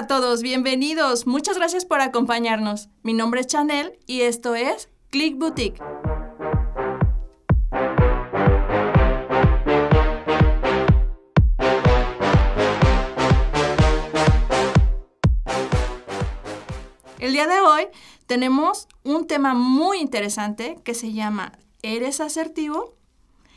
a 0.00 0.06
todos, 0.06 0.40
bienvenidos. 0.40 1.26
Muchas 1.26 1.58
gracias 1.58 1.84
por 1.84 2.00
acompañarnos. 2.00 2.88
Mi 3.02 3.12
nombre 3.12 3.42
es 3.42 3.48
Chanel 3.48 3.98
y 4.06 4.22
esto 4.22 4.54
es 4.54 4.88
Click 5.10 5.36
Boutique. 5.36 5.78
El 17.18 17.34
día 17.34 17.46
de 17.46 17.60
hoy 17.60 17.88
tenemos 18.24 18.88
un 19.04 19.26
tema 19.26 19.52
muy 19.52 19.98
interesante 19.98 20.78
que 20.82 20.94
se 20.94 21.12
llama 21.12 21.52
¿Eres 21.82 22.20
asertivo? 22.20 22.94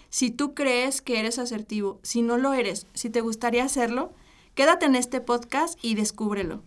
Si 0.10 0.30
tú 0.30 0.54
crees 0.54 1.02
que 1.02 1.22
eres 1.22 1.40
asertivo, 1.40 2.02
si 2.04 2.22
no 2.22 2.38
lo 2.38 2.52
eres, 2.52 2.88
si 2.94 3.10
te 3.10 3.22
gustaría 3.22 3.64
hacerlo, 3.64 4.14
quédate 4.56 4.86
en 4.86 4.96
este 4.96 5.22
podcast 5.22 5.78
y 5.82 5.96
descúbrelo. 5.96 6.62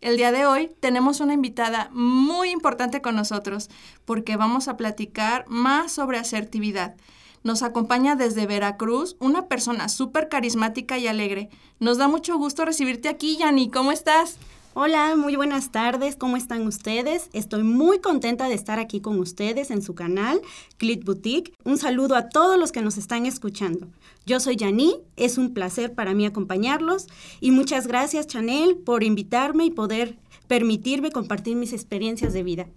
El 0.00 0.16
día 0.16 0.32
de 0.32 0.46
hoy 0.46 0.70
tenemos 0.80 1.20
una 1.20 1.34
invitada 1.34 1.90
muy 1.92 2.50
importante 2.50 3.02
con 3.02 3.16
nosotros 3.16 3.68
porque 4.04 4.36
vamos 4.36 4.68
a 4.68 4.76
platicar 4.76 5.44
más 5.48 5.92
sobre 5.92 6.18
asertividad. 6.18 6.96
Nos 7.42 7.62
acompaña 7.62 8.16
desde 8.16 8.46
Veracruz 8.46 9.16
una 9.18 9.46
persona 9.46 9.88
súper 9.88 10.28
carismática 10.28 10.98
y 10.98 11.06
alegre. 11.06 11.50
Nos 11.78 11.98
da 11.98 12.08
mucho 12.08 12.36
gusto 12.36 12.64
recibirte 12.64 13.08
aquí, 13.08 13.36
Yani. 13.38 13.70
¿Cómo 13.70 13.92
estás? 13.92 14.38
Hola, 14.72 15.16
muy 15.16 15.34
buenas 15.34 15.72
tardes, 15.72 16.14
¿cómo 16.14 16.36
están 16.36 16.64
ustedes? 16.64 17.28
Estoy 17.32 17.64
muy 17.64 17.98
contenta 17.98 18.48
de 18.48 18.54
estar 18.54 18.78
aquí 18.78 19.00
con 19.00 19.18
ustedes 19.18 19.72
en 19.72 19.82
su 19.82 19.96
canal, 19.96 20.40
Clit 20.76 21.04
Boutique. 21.04 21.52
Un 21.64 21.76
saludo 21.76 22.14
a 22.14 22.28
todos 22.28 22.56
los 22.56 22.70
que 22.70 22.80
nos 22.80 22.96
están 22.96 23.26
escuchando. 23.26 23.88
Yo 24.26 24.38
soy 24.38 24.54
Yani, 24.54 24.94
es 25.16 25.38
un 25.38 25.54
placer 25.54 25.92
para 25.92 26.14
mí 26.14 26.24
acompañarlos 26.24 27.08
y 27.40 27.50
muchas 27.50 27.88
gracias 27.88 28.28
Chanel 28.28 28.76
por 28.76 29.02
invitarme 29.02 29.64
y 29.64 29.70
poder 29.72 30.16
permitirme 30.46 31.10
compartir 31.10 31.56
mis 31.56 31.72
experiencias 31.72 32.32
de 32.32 32.44
vida. 32.44 32.68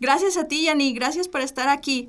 Gracias 0.00 0.36
a 0.38 0.48
ti, 0.48 0.64
Yani, 0.64 0.92
gracias 0.92 1.28
por 1.28 1.40
estar 1.40 1.68
aquí. 1.68 2.08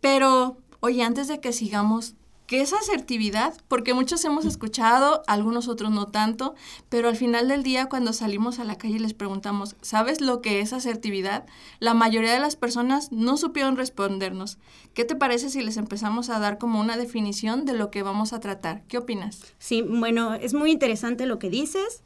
Pero, 0.00 0.56
oye, 0.80 1.04
antes 1.04 1.28
de 1.28 1.38
que 1.38 1.52
sigamos, 1.52 2.16
¿Qué 2.46 2.60
es 2.60 2.72
asertividad? 2.72 3.54
Porque 3.66 3.92
muchos 3.92 4.24
hemos 4.24 4.44
escuchado, 4.44 5.24
algunos 5.26 5.66
otros 5.66 5.90
no 5.90 6.06
tanto, 6.06 6.54
pero 6.88 7.08
al 7.08 7.16
final 7.16 7.48
del 7.48 7.64
día 7.64 7.86
cuando 7.86 8.12
salimos 8.12 8.60
a 8.60 8.64
la 8.64 8.78
calle 8.78 8.96
y 8.96 9.00
les 9.00 9.14
preguntamos, 9.14 9.74
¿sabes 9.82 10.20
lo 10.20 10.42
que 10.42 10.60
es 10.60 10.72
asertividad? 10.72 11.44
La 11.80 11.92
mayoría 11.92 12.32
de 12.32 12.38
las 12.38 12.54
personas 12.54 13.10
no 13.10 13.36
supieron 13.36 13.76
respondernos. 13.76 14.58
¿Qué 14.94 15.04
te 15.04 15.16
parece 15.16 15.50
si 15.50 15.60
les 15.60 15.76
empezamos 15.76 16.30
a 16.30 16.38
dar 16.38 16.58
como 16.58 16.78
una 16.78 16.96
definición 16.96 17.64
de 17.64 17.72
lo 17.72 17.90
que 17.90 18.04
vamos 18.04 18.32
a 18.32 18.38
tratar? 18.38 18.84
¿Qué 18.86 18.98
opinas? 18.98 19.40
Sí, 19.58 19.82
bueno, 19.82 20.34
es 20.34 20.54
muy 20.54 20.70
interesante 20.70 21.26
lo 21.26 21.40
que 21.40 21.50
dices. 21.50 22.04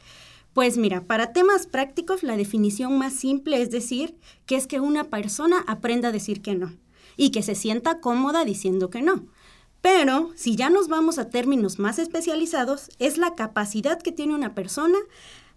Pues 0.54 0.78
mira, 0.78 1.02
para 1.02 1.34
temas 1.34 1.66
prácticos 1.66 2.22
la 2.22 2.38
definición 2.38 2.96
más 2.96 3.12
simple 3.12 3.60
es 3.60 3.70
decir 3.70 4.16
que 4.46 4.56
es 4.56 4.66
que 4.66 4.80
una 4.80 5.04
persona 5.04 5.62
aprenda 5.66 6.08
a 6.08 6.12
decir 6.12 6.40
que 6.40 6.54
no 6.54 6.72
y 7.18 7.30
que 7.30 7.42
se 7.42 7.54
sienta 7.54 8.00
cómoda 8.00 8.46
diciendo 8.46 8.88
que 8.88 9.02
no. 9.02 9.26
Pero 9.80 10.30
si 10.34 10.56
ya 10.56 10.68
nos 10.70 10.88
vamos 10.88 11.18
a 11.18 11.30
términos 11.30 11.78
más 11.78 11.98
especializados, 11.98 12.90
es 12.98 13.16
la 13.16 13.34
capacidad 13.34 14.00
que 14.00 14.12
tiene 14.12 14.34
una 14.34 14.54
persona 14.54 14.98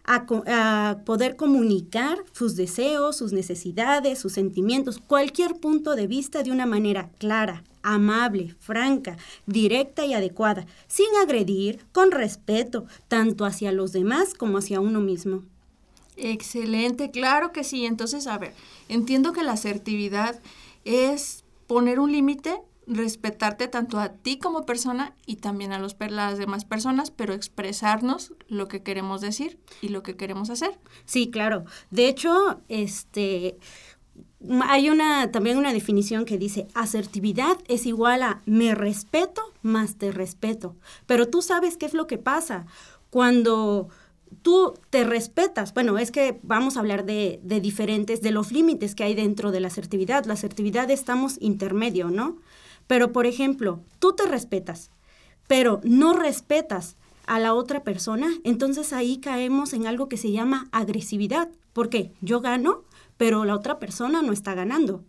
a, 0.06 0.98
poder 1.06 1.36
comunicar 1.36 2.24
sus 2.34 2.56
deseos, 2.56 3.18
sus 3.18 3.32
necesidades, 3.34 4.20
sus 4.20 4.34
sentimientos, 4.34 5.00
cualquier 5.00 5.56
punto 5.56 5.96
de 5.96 6.08
vista 6.08 6.44
de 6.44 6.52
una 6.52 6.66
manera 6.66 7.10
clara, 7.18 7.64
amable, 7.82 8.56
franca, 8.60 9.18
directa 9.46 10.06
y 10.06 10.14
adecuada, 10.14 10.66
sin 10.88 11.08
agredir, 11.22 11.86
con 11.92 12.12
respeto, 12.12 12.86
tanto 13.08 13.46
hacia 13.46 13.72
los 13.72 13.92
demás 13.92 14.34
como 14.34 14.58
hacia 14.58 14.80
uno 14.80 15.00
mismo. 15.00 15.44
Excelente, 16.16 17.12
claro 17.12 17.52
que 17.52 17.64
sí. 17.64 17.86
Entonces, 17.86 18.28
a 18.28 18.38
ver, 18.38 18.54
entiendo 18.88 19.34
que 19.34 19.44
la 19.44 19.54
asertividad 19.54 20.40
es 20.86 21.44
poner 21.68 22.00
un 22.00 22.12
límite 22.12 22.62
respetarte 22.88 23.68
tanto 23.68 24.00
a 24.00 24.10
ti 24.10 24.38
como 24.38 24.66
persona 24.66 25.14
y 25.26 25.38
también 25.38 25.72
a 25.72 25.80
los, 25.80 25.96
las 26.10 26.38
demás 26.38 26.66
personas, 26.66 27.12
pero 27.12 27.34
expresarnos 27.34 28.34
lo 28.48 28.68
que 28.68 28.84
queremos 28.84 29.22
decir 29.22 29.60
y 29.82 29.90
lo 29.90 30.04
que 30.04 30.16
queremos 30.16 30.50
hacer. 30.50 30.78
Sí, 31.06 31.30
claro. 31.30 31.66
De 31.92 32.08
hecho, 32.08 32.62
este 32.68 33.58
hay 34.68 34.90
una 34.90 35.32
también 35.32 35.58
una 35.58 35.72
definición 35.72 36.26
que 36.26 36.38
dice 36.38 36.68
asertividad 36.74 37.58
es 37.68 37.86
igual 37.86 38.24
a 38.24 38.42
me 38.46 38.76
respeto 38.76 39.42
más 39.62 39.96
te 39.96 40.12
respeto. 40.12 40.76
Pero 41.08 41.28
tú 41.28 41.42
sabes 41.42 41.78
qué 41.78 41.86
es 41.86 41.94
lo 41.94 42.06
que 42.06 42.18
pasa 42.18 42.66
cuando 43.10 43.90
tú 44.42 44.74
te 44.90 45.04
respetas. 45.04 45.74
Bueno, 45.74 45.98
es 45.98 46.12
que 46.12 46.40
vamos 46.44 46.76
a 46.76 46.82
hablar 46.82 47.06
de, 47.06 47.40
de 47.44 47.62
diferentes, 47.62 48.22
de 48.22 48.32
los 48.32 48.52
límites 48.52 48.94
que 48.96 49.04
hay 49.04 49.16
dentro 49.16 49.52
de 49.52 49.62
la 49.62 49.68
asertividad. 49.68 50.26
La 50.26 50.34
asertividad 50.34 50.92
estamos 50.92 51.38
intermedio, 51.40 52.10
¿no? 52.10 52.38
Pero, 52.94 53.12
por 53.12 53.26
ejemplo, 53.26 53.80
tú 53.98 54.14
te 54.14 54.28
respetas, 54.28 54.92
pero 55.48 55.82
no 55.84 56.14
respetas 56.14 56.96
a 57.26 57.40
la 57.40 57.56
otra 57.56 57.84
persona, 57.84 58.32
entonces 58.44 58.94
ahí 58.94 59.18
caemos 59.18 59.74
en 59.74 59.88
algo 59.88 60.08
que 60.08 60.16
se 60.16 60.32
llama 60.32 60.70
agresividad. 60.72 61.50
¿Por 61.74 61.90
qué? 61.90 62.12
Yo 62.22 62.40
gano, 62.40 62.84
pero 63.18 63.46
la 63.46 63.56
otra 63.56 63.80
persona 63.80 64.22
no 64.22 64.32
está 64.32 64.54
ganando. 64.54 65.04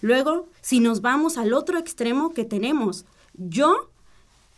Luego, 0.00 0.48
si 0.62 0.80
nos 0.80 1.00
vamos 1.00 1.38
al 1.38 1.52
otro 1.52 1.78
extremo 1.78 2.34
que 2.34 2.44
tenemos, 2.44 3.04
yo 3.34 3.88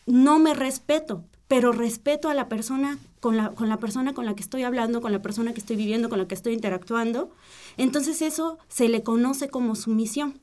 no 0.07 0.39
me 0.39 0.55
respeto, 0.55 1.23
pero 1.49 1.73
respeto 1.73 2.31
a 2.31 2.35
la 2.35 2.49
persona 2.49 2.99
con 3.21 3.37
la, 3.37 3.51
con 3.51 3.69
la 3.69 3.77
persona 3.77 4.15
con 4.15 4.25
la 4.25 4.35
que 4.35 4.43
estoy 4.43 4.63
hablando, 4.63 5.03
con 5.03 5.13
la 5.13 5.21
persona 5.21 5.53
que 5.53 5.61
estoy 5.61 5.77
viviendo, 5.77 6.09
con 6.09 6.19
la 6.19 6.27
que 6.27 6.35
estoy 6.35 6.55
interactuando. 6.55 7.31
Entonces 7.77 8.23
eso 8.23 8.57
se 8.69 8.89
le 8.89 9.03
conoce 9.03 9.51
como 9.51 9.75
sumisión 9.75 10.41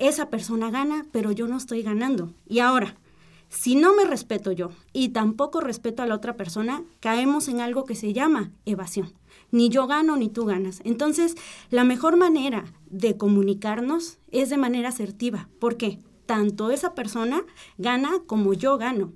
esa 0.00 0.30
persona 0.30 0.70
gana, 0.70 1.06
pero 1.12 1.30
yo 1.30 1.46
no 1.46 1.56
estoy 1.56 1.82
ganando. 1.82 2.32
Y 2.48 2.58
ahora, 2.58 2.96
si 3.50 3.74
no 3.74 3.94
me 3.94 4.04
respeto 4.04 4.52
yo 4.52 4.70
y 4.92 5.10
tampoco 5.10 5.60
respeto 5.60 6.02
a 6.02 6.06
la 6.06 6.14
otra 6.14 6.36
persona, 6.36 6.82
caemos 7.00 7.48
en 7.48 7.60
algo 7.60 7.84
que 7.84 7.94
se 7.94 8.12
llama 8.12 8.52
evasión. 8.64 9.12
Ni 9.50 9.68
yo 9.68 9.86
gano 9.86 10.16
ni 10.16 10.28
tú 10.28 10.46
ganas. 10.46 10.80
Entonces, 10.84 11.34
la 11.70 11.84
mejor 11.84 12.16
manera 12.16 12.64
de 12.88 13.16
comunicarnos 13.16 14.18
es 14.30 14.50
de 14.50 14.56
manera 14.56 14.88
asertiva. 14.88 15.48
¿Por 15.58 15.76
qué? 15.76 16.00
Tanto 16.26 16.70
esa 16.70 16.94
persona 16.94 17.44
gana 17.76 18.10
como 18.26 18.54
yo 18.54 18.78
gano. 18.78 19.12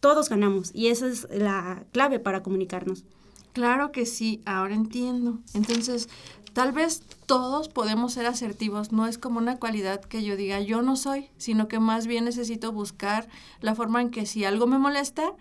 Todos 0.00 0.28
ganamos 0.28 0.70
y 0.74 0.88
esa 0.88 1.06
es 1.08 1.26
la 1.30 1.86
clave 1.92 2.18
para 2.18 2.42
comunicarnos. 2.42 3.04
Claro 3.52 3.92
que 3.92 4.06
sí, 4.06 4.42
ahora 4.44 4.74
entiendo. 4.74 5.38
Entonces, 5.54 6.08
Tal 6.52 6.72
vez 6.72 7.02
todos 7.26 7.68
podemos 7.68 8.12
ser 8.12 8.26
asertivos, 8.26 8.92
no 8.92 9.06
es 9.06 9.16
como 9.16 9.38
una 9.38 9.58
cualidad 9.58 10.02
que 10.02 10.22
yo 10.22 10.36
diga 10.36 10.60
yo 10.60 10.82
no 10.82 10.96
soy, 10.96 11.30
sino 11.38 11.66
que 11.66 11.78
más 11.78 12.06
bien 12.06 12.24
necesito 12.24 12.72
buscar 12.72 13.28
la 13.60 13.74
forma 13.74 14.02
en 14.02 14.10
que 14.10 14.26
si 14.26 14.44
algo 14.44 14.66
me 14.66 14.78
molesta, 14.78 15.34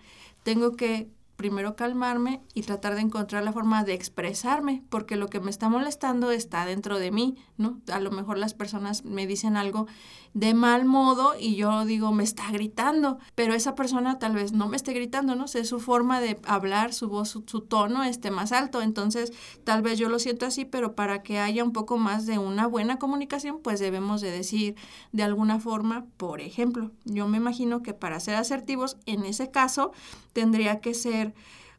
tengo 0.44 0.76
que 0.78 1.10
primero 1.42 1.76
calmarme 1.76 2.44
y 2.54 2.62
tratar 2.62 2.94
de 2.94 3.02
encontrar 3.02 3.44
la 3.44 3.52
forma 3.52 3.84
de 3.84 3.96
expresarme, 3.96 4.84
porque 4.90 5.16
lo 5.16 5.28
que 5.28 5.40
me 5.40 5.50
está 5.50 5.70
molestando 5.70 6.30
está 6.30 6.68
dentro 6.68 7.00
de 7.00 7.10
mí, 7.10 7.36
¿no? 7.58 7.82
A 7.92 8.00
lo 8.00 8.12
mejor 8.12 8.38
las 8.38 8.54
personas 8.54 9.06
me 9.06 9.26
dicen 9.26 9.58
algo 9.58 9.88
de 10.36 10.54
mal 10.54 10.86
modo 10.86 11.34
y 11.40 11.56
yo 11.56 11.84
digo, 11.84 12.12
me 12.12 12.24
está 12.24 12.52
gritando, 12.52 13.18
pero 13.34 13.56
esa 13.56 13.74
persona 13.74 14.20
tal 14.20 14.36
vez 14.36 14.54
no 14.54 14.68
me 14.70 14.78
esté 14.78 14.94
gritando, 14.94 15.34
¿no? 15.34 15.48
sé, 15.48 15.66
su 15.66 15.80
forma 15.80 16.22
de 16.22 16.40
hablar, 16.46 16.94
su 16.94 17.10
voz, 17.10 17.30
su, 17.30 17.62
tono 17.62 18.04
esté 18.04 18.30
más 18.30 18.52
alto, 18.52 18.84
entonces 18.84 19.34
tal 19.64 19.82
vez 19.82 19.98
yo 19.98 20.10
lo 20.10 20.20
siento 20.20 20.46
así, 20.46 20.64
pero 20.64 20.94
para 20.94 21.24
que 21.24 21.40
haya 21.40 21.64
un 21.64 21.74
poco 21.74 21.98
más 21.98 22.28
de 22.28 22.38
una 22.38 22.68
buena 22.68 23.00
comunicación, 23.00 23.62
pues 23.64 23.80
debemos 23.80 24.22
de 24.22 24.30
decir 24.30 24.76
de 25.12 25.24
alguna 25.24 25.60
forma, 25.60 26.06
por 26.18 26.40
ejemplo, 26.40 26.92
yo 27.04 27.28
me 27.28 27.38
imagino 27.38 27.82
que 27.82 27.96
para 27.96 28.20
ser 28.20 28.36
asertivos, 28.36 28.98
en 29.08 29.26
ese 29.26 29.50
caso, 29.50 29.92
tendría 30.34 30.80
que 30.80 30.94
ser, 30.94 31.31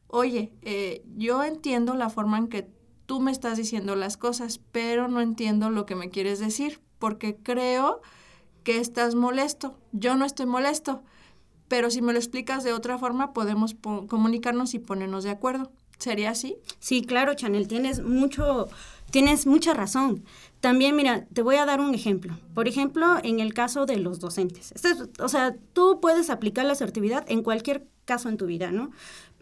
oye, 0.09 0.53
eh, 0.63 1.03
yo 1.17 1.43
entiendo 1.43 1.95
la 1.95 2.11
forma 2.11 2.39
en 2.39 2.49
que 2.49 2.69
tú 3.07 3.21
me 3.21 3.31
estás 3.31 3.57
diciendo 3.57 3.97
las 3.97 4.17
cosas, 4.17 4.61
pero 4.73 5.09
no 5.09 5.21
entiendo 5.21 5.71
lo 5.71 5.87
que 5.87 5.95
me 5.95 6.11
quieres 6.11 6.39
decir, 6.39 6.81
porque 6.99 7.37
creo 7.37 8.01
que 8.63 8.79
estás 8.79 9.15
molesto. 9.15 9.79
Yo 9.93 10.17
no 10.17 10.25
estoy 10.25 10.47
molesto, 10.47 11.03
pero 11.69 11.91
si 11.91 12.03
me 12.03 12.13
lo 12.13 12.19
explicas 12.19 12.65
de 12.65 12.73
otra 12.73 12.99
forma, 12.99 13.33
podemos 13.33 13.75
comunicarnos 14.09 14.75
y 14.75 14.79
ponernos 14.79 15.25
de 15.25 15.31
acuerdo. 15.31 15.73
¿Sería 15.99 16.31
así? 16.31 16.57
Sí, 16.81 17.03
claro, 17.03 17.35
Chanel, 17.35 17.69
tienes 17.69 18.03
mucho, 18.03 18.69
tienes 19.11 19.47
mucha 19.47 19.73
razón. 19.73 20.25
También, 20.61 20.97
mira, 20.97 21.27
te 21.33 21.43
voy 21.43 21.57
a 21.57 21.65
dar 21.65 21.81
un 21.81 21.95
ejemplo. 21.95 22.37
Por 22.55 22.67
ejemplo, 22.67 23.19
en 23.23 23.39
el 23.39 23.55
caso 23.55 23.87
de 23.87 23.99
los 23.99 24.19
docentes. 24.19 24.73
Este 24.73 24.95
o 25.21 25.29
sea, 25.29 25.55
tú 25.73 26.01
puedes 26.01 26.29
aplicar 26.29 26.65
la 26.65 26.73
asertividad 26.73 27.25
en 27.29 27.43
cualquier 27.43 27.87
caso 28.05 28.29
en 28.29 28.37
tu 28.37 28.47
vida, 28.47 28.73
¿no? 28.73 28.91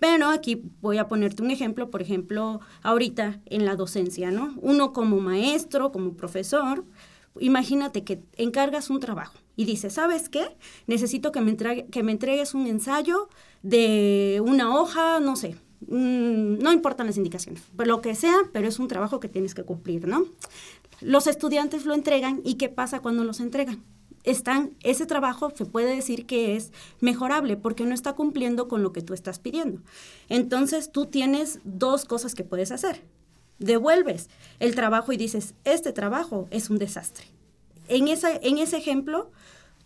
Pero 0.00 0.28
aquí 0.28 0.62
voy 0.80 0.96
a 0.98 1.08
ponerte 1.08 1.42
un 1.42 1.50
ejemplo, 1.50 1.90
por 1.90 2.00
ejemplo, 2.02 2.60
ahorita 2.82 3.40
en 3.46 3.66
la 3.66 3.76
docencia, 3.76 4.30
¿no? 4.30 4.54
Uno 4.56 4.92
como 4.94 5.20
maestro, 5.20 5.92
como 5.92 6.14
profesor, 6.14 6.84
imagínate 7.38 8.02
que 8.02 8.22
encargas 8.36 8.88
un 8.90 8.98
trabajo 8.98 9.34
y 9.56 9.66
dices, 9.66 9.92
¿sabes 9.92 10.30
qué? 10.30 10.56
Necesito 10.86 11.32
que 11.32 11.42
me, 11.42 11.50
entregues 12.12 12.54
un 12.54 12.66
ensayo 12.66 13.28
de 13.62 14.42
una 14.44 14.74
hoja, 14.74 15.20
no 15.20 15.36
sé, 15.36 15.54
mm, 15.86 16.58
no 16.58 16.72
importan 16.72 17.06
las 17.06 17.18
indicaciones, 17.18 17.62
lo 17.76 18.00
que 18.00 18.14
sea, 18.14 18.36
pero 18.52 18.68
es 18.68 18.78
un 18.78 18.88
trabajo 18.88 19.20
que 19.20 19.28
tienes 19.28 19.54
que 19.54 19.64
cumplir, 19.64 20.08
¿no? 20.08 20.24
Los 21.02 21.26
estudiantes 21.26 21.84
lo 21.84 21.92
entregan 21.92 22.40
y 22.42 22.54
¿qué 22.54 22.70
pasa 22.70 23.00
cuando 23.00 23.22
los 23.22 23.38
entregan? 23.38 23.82
Están, 24.24 24.76
ese 24.82 25.06
trabajo 25.06 25.50
se 25.54 25.64
puede 25.64 25.94
decir 25.94 26.26
que 26.26 26.56
es 26.56 26.72
mejorable 27.00 27.56
porque 27.56 27.84
no 27.84 27.94
está 27.94 28.12
cumpliendo 28.12 28.68
con 28.68 28.82
lo 28.82 28.92
que 28.92 29.02
tú 29.02 29.14
estás 29.14 29.38
pidiendo. 29.38 29.80
Entonces 30.28 30.92
tú 30.92 31.06
tienes 31.06 31.60
dos 31.64 32.04
cosas 32.04 32.34
que 32.34 32.44
puedes 32.44 32.70
hacer. 32.70 33.02
Devuelves 33.58 34.28
el 34.58 34.74
trabajo 34.74 35.12
y 35.12 35.16
dices, 35.16 35.54
este 35.64 35.92
trabajo 35.92 36.48
es 36.50 36.70
un 36.70 36.78
desastre. 36.78 37.26
En, 37.88 38.08
esa, 38.08 38.34
en 38.36 38.58
ese 38.58 38.76
ejemplo, 38.76 39.30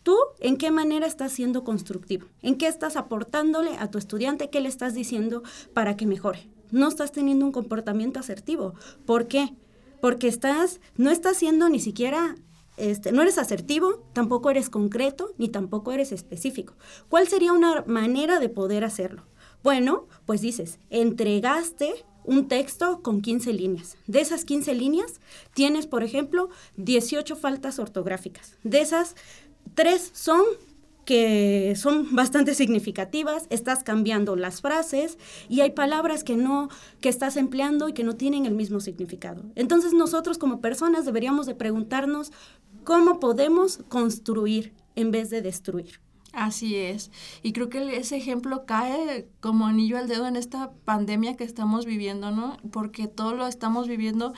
¿Tú 0.04 0.18
en 0.40 0.58
qué 0.58 0.70
manera 0.70 1.06
estás 1.06 1.32
siendo 1.32 1.64
constructivo? 1.64 2.26
¿En 2.42 2.56
qué 2.56 2.66
estás 2.66 2.96
aportándole 2.96 3.78
a 3.78 3.90
tu 3.90 3.96
estudiante? 3.96 4.50
¿Qué 4.50 4.60
le 4.60 4.68
estás 4.68 4.92
diciendo 4.92 5.42
para 5.72 5.96
que 5.96 6.04
mejore? 6.04 6.46
No 6.70 6.88
estás 6.88 7.10
teniendo 7.10 7.46
un 7.46 7.52
comportamiento 7.52 8.20
asertivo. 8.20 8.74
¿Por 9.06 9.28
qué? 9.28 9.54
Porque 10.02 10.28
estás, 10.28 10.82
no 10.96 11.10
estás 11.10 11.38
siendo 11.38 11.70
ni 11.70 11.80
siquiera, 11.80 12.36
este, 12.76 13.12
no 13.12 13.22
eres 13.22 13.38
asertivo, 13.38 14.02
tampoco 14.12 14.50
eres 14.50 14.70
concreto, 14.70 15.32
ni 15.38 15.48
tampoco 15.48 15.92
eres 15.92 16.12
específico. 16.12 16.74
¿Cuál 17.08 17.28
sería 17.28 17.52
una 17.52 17.84
manera 17.86 18.40
de 18.40 18.48
poder 18.48 18.84
hacerlo? 18.84 19.24
Bueno, 19.62 20.06
pues 20.26 20.40
dices, 20.40 20.78
entregaste 20.90 22.04
un 22.24 22.48
texto 22.48 23.02
con 23.02 23.20
15 23.20 23.52
líneas. 23.52 23.96
De 24.06 24.20
esas 24.20 24.44
15 24.44 24.74
líneas, 24.74 25.20
tienes, 25.54 25.86
por 25.86 26.02
ejemplo, 26.02 26.48
18 26.76 27.36
faltas 27.36 27.78
ortográficas. 27.78 28.56
De 28.62 28.80
esas, 28.80 29.14
Tres 29.74 30.10
son 30.12 30.42
que 31.04 31.74
son 31.76 32.14
bastante 32.14 32.54
significativas, 32.54 33.46
estás 33.50 33.84
cambiando 33.84 34.36
las 34.36 34.60
frases 34.60 35.18
y 35.48 35.60
hay 35.60 35.70
palabras 35.70 36.24
que 36.24 36.36
no 36.36 36.68
que 37.00 37.08
estás 37.08 37.36
empleando 37.36 37.88
y 37.88 37.92
que 37.92 38.04
no 38.04 38.16
tienen 38.16 38.46
el 38.46 38.54
mismo 38.54 38.80
significado. 38.80 39.42
Entonces 39.54 39.92
nosotros 39.92 40.38
como 40.38 40.60
personas 40.60 41.04
deberíamos 41.04 41.46
de 41.46 41.54
preguntarnos 41.54 42.32
cómo 42.84 43.20
podemos 43.20 43.78
construir 43.88 44.72
en 44.96 45.10
vez 45.10 45.30
de 45.30 45.42
destruir. 45.42 46.00
Así 46.32 46.74
es. 46.74 47.10
Y 47.42 47.52
creo 47.52 47.68
que 47.68 47.96
ese 47.96 48.16
ejemplo 48.16 48.66
cae 48.66 49.28
como 49.40 49.66
anillo 49.66 49.98
al 49.98 50.08
dedo 50.08 50.26
en 50.26 50.36
esta 50.36 50.72
pandemia 50.84 51.36
que 51.36 51.44
estamos 51.44 51.86
viviendo, 51.86 52.32
¿no? 52.32 52.56
Porque 52.72 53.06
todo 53.06 53.34
lo 53.34 53.46
estamos 53.46 53.86
viviendo 53.86 54.32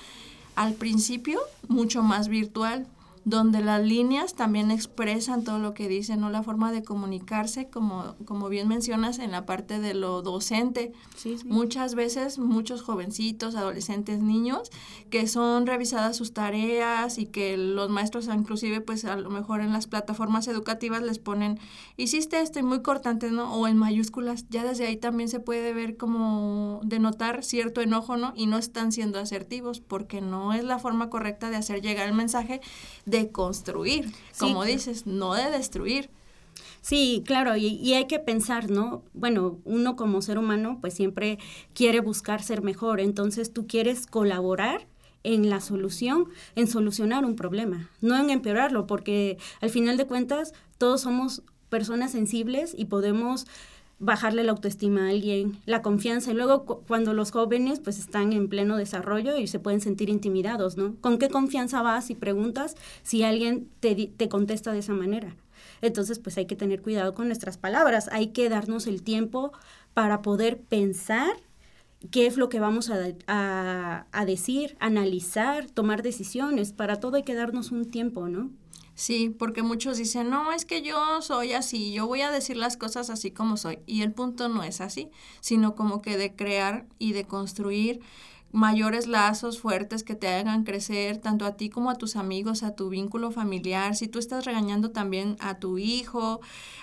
al 0.56 0.74
principio 0.74 1.40
mucho 1.68 2.02
más 2.02 2.28
virtual 2.28 2.86
donde 3.26 3.60
las 3.60 3.82
líneas 3.84 4.34
también 4.34 4.70
expresan 4.70 5.42
todo 5.42 5.58
lo 5.58 5.74
que 5.74 5.88
dicen, 5.88 6.20
¿no? 6.20 6.30
La 6.30 6.44
forma 6.44 6.70
de 6.70 6.84
comunicarse, 6.84 7.68
como, 7.68 8.14
como 8.24 8.48
bien 8.48 8.68
mencionas 8.68 9.18
en 9.18 9.32
la 9.32 9.44
parte 9.44 9.80
de 9.80 9.94
lo 9.94 10.22
docente. 10.22 10.92
Muchas 11.44 11.96
veces 11.96 12.38
muchos 12.38 12.82
jovencitos, 12.82 13.56
adolescentes, 13.56 14.20
niños, 14.20 14.70
que 15.10 15.26
son 15.26 15.66
revisadas 15.66 16.16
sus 16.16 16.34
tareas 16.34 17.18
y 17.18 17.26
que 17.26 17.56
los 17.56 17.90
maestros 17.90 18.28
inclusive 18.28 18.80
pues 18.80 19.04
a 19.04 19.16
lo 19.16 19.28
mejor 19.28 19.60
en 19.60 19.72
las 19.72 19.88
plataformas 19.88 20.46
educativas 20.46 21.02
les 21.02 21.18
ponen, 21.18 21.58
hiciste 21.96 22.40
esto 22.40 22.60
y 22.60 22.62
muy 22.62 22.82
cortante, 22.82 23.32
¿no? 23.32 23.52
O 23.54 23.66
en 23.66 23.76
mayúsculas, 23.76 24.48
ya 24.50 24.62
desde 24.62 24.86
ahí 24.86 24.98
también 24.98 25.28
se 25.28 25.40
puede 25.40 25.72
ver 25.72 25.96
como 25.96 26.80
denotar 26.84 27.42
cierto 27.42 27.80
enojo, 27.80 28.16
¿no? 28.16 28.32
Y 28.36 28.46
no 28.46 28.56
están 28.56 28.92
siendo 28.92 29.18
asertivos 29.18 29.80
porque 29.80 30.20
no 30.20 30.52
es 30.52 30.62
la 30.62 30.78
forma 30.78 31.10
correcta 31.10 31.50
de 31.50 31.56
hacer 31.56 31.82
llegar 31.82 32.06
el 32.06 32.14
mensaje 32.14 32.60
de 33.04 33.15
construir, 33.30 34.12
como 34.38 34.64
dices, 34.64 35.06
no 35.06 35.34
de 35.34 35.50
destruir. 35.50 36.10
Sí, 36.80 37.24
claro, 37.26 37.56
y, 37.56 37.94
hay 37.94 38.06
que 38.06 38.20
pensar, 38.20 38.70
¿no? 38.70 39.02
Bueno, 39.12 39.58
uno 39.64 39.96
como 39.96 40.22
ser 40.22 40.38
humano 40.38 40.78
pues 40.80 40.94
siempre 40.94 41.38
quiere 41.74 42.00
buscar 42.00 42.42
ser 42.42 42.62
mejor, 42.62 43.00
entonces 43.00 43.52
tú 43.52 43.66
quieres 43.66 44.06
colaborar 44.06 44.86
en 45.24 45.50
la 45.50 45.60
solución, 45.60 46.28
en 46.54 46.68
solucionar 46.68 47.24
un 47.24 47.34
problema, 47.34 47.90
no 48.00 48.16
en 48.16 48.30
empeorarlo, 48.30 48.86
porque 48.86 49.36
al 49.60 49.70
final 49.70 49.96
de 49.96 50.06
cuentas 50.06 50.52
todos 50.78 51.00
somos 51.00 51.42
personas 51.68 52.12
sensibles 52.12 52.72
y 52.78 52.84
podemos 52.84 53.46
bajarle 53.98 54.44
la 54.44 54.52
autoestima 54.52 55.06
a 55.06 55.10
alguien, 55.10 55.58
la 55.64 55.82
confianza. 55.82 56.30
Y 56.30 56.34
luego 56.34 56.64
cuando 56.86 57.14
los 57.14 57.30
jóvenes 57.30 57.80
pues 57.80 57.98
están 57.98 58.32
en 58.32 58.48
pleno 58.48 58.76
desarrollo 58.76 59.36
y 59.38 59.46
se 59.46 59.58
pueden 59.58 59.80
sentir 59.80 60.10
intimidados, 60.10 60.76
¿no? 60.76 60.96
¿Con 61.00 61.18
qué 61.18 61.28
confianza 61.28 61.82
vas 61.82 62.10
y 62.10 62.14
preguntas 62.14 62.76
si 63.02 63.22
alguien 63.22 63.68
te, 63.80 63.94
te 63.94 64.28
contesta 64.28 64.72
de 64.72 64.80
esa 64.80 64.92
manera? 64.92 65.34
Entonces 65.80 66.18
pues 66.18 66.36
hay 66.38 66.46
que 66.46 66.56
tener 66.56 66.82
cuidado 66.82 67.14
con 67.14 67.26
nuestras 67.26 67.58
palabras, 67.58 68.08
hay 68.12 68.28
que 68.28 68.48
darnos 68.48 68.86
el 68.86 69.02
tiempo 69.02 69.52
para 69.94 70.22
poder 70.22 70.58
pensar 70.58 71.30
qué 72.10 72.26
es 72.26 72.36
lo 72.36 72.48
que 72.48 72.60
vamos 72.60 72.90
a, 72.90 72.98
a, 73.26 74.06
a 74.12 74.24
decir, 74.26 74.76
analizar, 74.78 75.70
tomar 75.70 76.02
decisiones. 76.02 76.72
Para 76.72 77.00
todo 77.00 77.16
hay 77.16 77.22
que 77.22 77.34
darnos 77.34 77.72
un 77.72 77.86
tiempo, 77.90 78.28
¿no? 78.28 78.50
Sí, 78.96 79.28
porque 79.28 79.62
muchos 79.62 79.98
dicen, 79.98 80.30
no, 80.30 80.52
es 80.52 80.64
que 80.64 80.80
yo 80.80 81.20
soy 81.20 81.52
así, 81.52 81.92
yo 81.92 82.06
voy 82.06 82.22
a 82.22 82.30
decir 82.30 82.56
las 82.56 82.78
cosas 82.78 83.10
así 83.10 83.30
como 83.30 83.58
soy. 83.58 83.78
Y 83.84 84.00
el 84.00 84.12
punto 84.12 84.48
no 84.48 84.62
es 84.62 84.80
así, 84.80 85.10
sino 85.40 85.74
como 85.74 86.00
que 86.00 86.16
de 86.16 86.34
crear 86.34 86.86
y 86.98 87.12
de 87.12 87.24
construir 87.24 88.00
mayores 88.52 89.06
lazos 89.06 89.60
fuertes 89.60 90.02
que 90.02 90.14
te 90.14 90.28
hagan 90.28 90.64
crecer 90.64 91.18
tanto 91.18 91.44
a 91.44 91.56
ti 91.56 91.68
como 91.68 91.90
a 91.90 91.96
tus 91.96 92.16
amigos, 92.16 92.62
a 92.62 92.74
tu 92.74 92.88
vínculo 92.88 93.30
familiar. 93.30 93.94
Si 93.96 94.08
tú 94.08 94.18
estás 94.18 94.44
regañando 94.44 94.90
también 94.90 95.36
a 95.40 95.58
tu 95.58 95.78
hijo, 95.78 96.40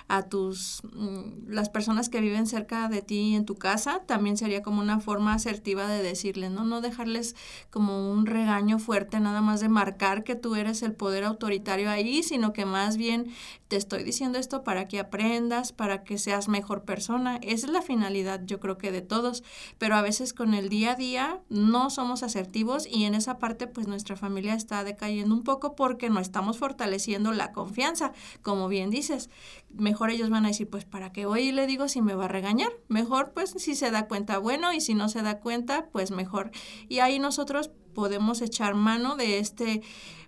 a 0.08 0.24
tus 0.24 0.82
mm, 0.94 1.50
las 1.50 1.70
personas 1.70 2.10
que 2.10 2.22
viven 2.22 2.46
cerca 2.46 2.90
de 2.90 3.02
ti 3.02 3.36
en 3.36 3.46
tu 3.46 3.56
casa, 3.56 4.02
también 4.06 4.38
sería 4.38 4.62
como 4.62 4.82
una 4.82 5.00
forma 5.00 5.34
asertiva 5.34 5.88
de 5.88 6.04
decirles, 6.04 6.52
¿no? 6.52 6.64
No 6.64 6.82
dejarles 6.82 7.36
como 7.70 8.12
un 8.12 8.26
regaño 8.26 8.80
fuerte 8.80 9.20
nada 9.20 9.42
más 9.42 9.62
de 9.62 9.70
marcar 9.70 10.24
que 10.24 10.36
tú 10.36 10.56
eres 10.56 10.84
el 10.84 10.94
poder 10.94 11.24
autoritario 11.24 11.90
ahí, 11.90 12.24
sino 12.24 12.54
que 12.54 12.66
más 12.66 12.98
bien 12.98 13.32
te 13.68 13.78
estoy 13.78 14.04
diciendo 14.04 14.38
esto 14.38 14.64
para 14.64 14.88
que 14.88 15.00
aprendas, 15.00 15.72
para 15.72 16.04
que 16.04 16.18
seas 16.18 16.48
mejor 16.48 16.84
persona. 16.84 17.38
Esa 17.38 17.68
es 17.68 17.74
la 17.74 17.82
finalidad, 17.82 18.42
yo 18.46 18.60
creo 18.60 18.78
que 18.78 18.92
de 18.92 19.02
todos, 19.02 19.44
pero 19.78 19.96
a 19.96 20.02
veces 20.02 20.34
con 20.34 20.54
el 20.54 20.70
día 20.70 20.92
a 20.92 20.96
día 20.96 21.42
no 21.54 21.90
somos 21.90 22.24
asertivos 22.24 22.88
y 22.90 23.06
en 23.06 23.14
esa 23.14 23.38
parte 23.38 23.68
pues 23.68 23.88
nuestra 23.88 24.16
familia 24.16 24.56
está 24.56 24.84
decayendo 24.84 25.34
un 25.34 25.44
poco 25.44 25.76
porque 25.76 26.10
no 26.10 26.20
estamos 26.20 26.58
fortaleciendo 26.58 27.32
la 27.32 27.52
confianza, 27.52 28.12
como 28.42 28.68
bien 28.68 28.90
dices. 28.90 29.30
Mejor 29.72 30.10
ellos 30.10 30.30
van 30.30 30.46
a 30.46 30.50
decir, 30.50 30.70
pues 30.70 30.84
para 30.84 31.12
qué 31.12 31.26
voy 31.26 31.44
y 31.44 31.52
le 31.52 31.68
digo 31.68 31.88
si 31.88 32.02
me 32.02 32.16
va 32.16 32.26
a 32.26 32.28
regañar. 32.28 32.72
Mejor 32.88 33.34
pues 33.34 33.52
si 33.58 33.76
se 33.76 33.92
da 33.92 34.08
cuenta, 34.08 34.40
bueno, 34.40 34.74
y 34.74 34.82
si 34.82 34.96
no 34.96 35.10
se 35.10 35.22
da 35.22 35.40
cuenta, 35.40 35.90
pues 35.92 36.12
mejor. 36.12 36.52
Y 36.90 37.00
ahí 37.00 37.20
nosotros 37.20 37.70
podemos 37.94 38.42
echar 38.42 38.74
mano 38.74 39.16
de 39.16 39.38
este 39.38 39.82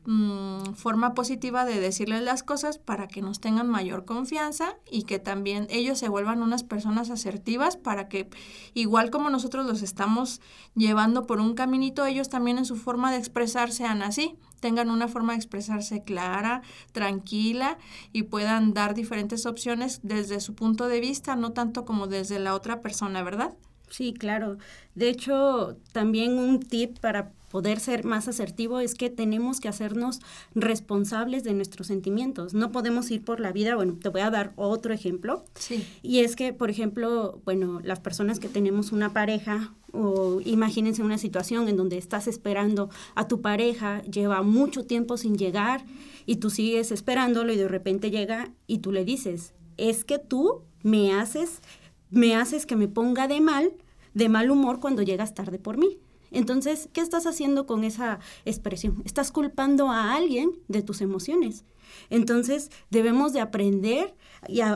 mm, 0.05 0.73
forma 0.75 1.13
positiva 1.13 1.65
de 1.65 1.79
decirles 1.79 2.21
las 2.21 2.43
cosas 2.43 2.77
para 2.77 3.07
que 3.07 3.21
nos 3.21 3.39
tengan 3.39 3.67
mayor 3.67 4.05
confianza 4.05 4.75
y 4.89 5.03
que 5.03 5.19
también 5.19 5.67
ellos 5.69 5.99
se 5.99 6.09
vuelvan 6.09 6.41
unas 6.41 6.63
personas 6.63 7.09
asertivas 7.09 7.77
para 7.77 8.07
que 8.07 8.29
igual 8.73 9.09
como 9.09 9.29
nosotros 9.29 9.65
los 9.65 9.81
estamos 9.81 10.41
llevando 10.75 11.25
por 11.25 11.39
un 11.39 11.53
caminito, 11.53 12.05
ellos 12.05 12.29
también 12.29 12.57
en 12.57 12.65
su 12.65 12.75
forma 12.75 13.11
de 13.11 13.17
expresar 13.17 13.71
sean 13.71 14.01
así, 14.01 14.37
tengan 14.59 14.89
una 14.89 15.07
forma 15.07 15.33
de 15.33 15.37
expresarse 15.37 16.03
clara, 16.03 16.61
tranquila 16.91 17.77
y 18.11 18.23
puedan 18.23 18.73
dar 18.73 18.95
diferentes 18.95 19.45
opciones 19.45 19.99
desde 20.03 20.39
su 20.39 20.55
punto 20.55 20.87
de 20.87 20.99
vista, 20.99 21.35
no 21.35 21.51
tanto 21.51 21.85
como 21.85 22.07
desde 22.07 22.39
la 22.39 22.55
otra 22.55 22.81
persona, 22.81 23.23
¿verdad? 23.23 23.53
Sí, 23.89 24.13
claro. 24.13 24.57
De 24.95 25.09
hecho, 25.09 25.77
también 25.91 26.37
un 26.37 26.59
tip 26.59 26.99
para 26.99 27.31
poder 27.55 27.79
ser 27.79 28.03
más 28.03 28.27
asertivo 28.27 28.81
es 28.81 28.95
que 28.95 29.09
tenemos 29.09 29.61
que 29.61 29.69
hacernos 29.69 30.19
responsables 30.55 31.45
de 31.45 31.53
nuestros 31.53 31.87
sentimientos. 31.87 32.53
No 32.53 32.73
podemos 32.73 33.09
ir 33.11 33.23
por 33.23 33.39
la 33.39 33.53
vida, 33.53 33.77
bueno, 33.77 33.95
te 33.97 34.09
voy 34.09 34.19
a 34.19 34.29
dar 34.29 34.51
otro 34.57 34.93
ejemplo. 34.93 35.45
Sí. 35.57 35.87
Y 36.03 36.19
es 36.19 36.35
que, 36.35 36.51
por 36.51 36.69
ejemplo, 36.69 37.39
bueno, 37.45 37.79
las 37.81 38.01
personas 38.01 38.41
que 38.41 38.49
tenemos 38.49 38.91
una 38.91 39.13
pareja 39.13 39.73
o 39.93 40.41
imagínense 40.43 41.01
una 41.01 41.17
situación 41.17 41.69
en 41.69 41.77
donde 41.77 41.97
estás 41.97 42.27
esperando 42.27 42.89
a 43.15 43.29
tu 43.29 43.39
pareja, 43.39 44.01
lleva 44.01 44.41
mucho 44.41 44.85
tiempo 44.85 45.15
sin 45.15 45.37
llegar 45.37 45.85
y 46.25 46.35
tú 46.35 46.49
sigues 46.49 46.91
esperándolo 46.91 47.53
y 47.53 47.55
de 47.55 47.69
repente 47.69 48.11
llega 48.11 48.51
y 48.67 48.79
tú 48.79 48.91
le 48.91 49.05
dices, 49.05 49.53
es 49.77 50.03
que 50.03 50.19
tú 50.19 50.63
me 50.83 51.13
haces, 51.13 51.61
me 52.09 52.35
haces 52.35 52.65
que 52.65 52.75
me 52.75 52.89
ponga 52.89 53.29
de 53.29 53.39
mal, 53.39 53.71
de 54.13 54.27
mal 54.27 54.51
humor 54.51 54.81
cuando 54.81 55.03
llegas 55.03 55.33
tarde 55.33 55.57
por 55.57 55.77
mí. 55.77 55.99
Entonces, 56.31 56.89
¿qué 56.93 57.01
estás 57.01 57.25
haciendo 57.25 57.65
con 57.65 57.83
esa 57.83 58.19
expresión? 58.45 59.01
Estás 59.05 59.31
culpando 59.31 59.89
a 59.89 60.13
alguien 60.15 60.51
de 60.67 60.81
tus 60.81 61.01
emociones. 61.01 61.63
Entonces, 62.09 62.71
debemos 62.89 63.33
de 63.33 63.41
aprender 63.41 64.13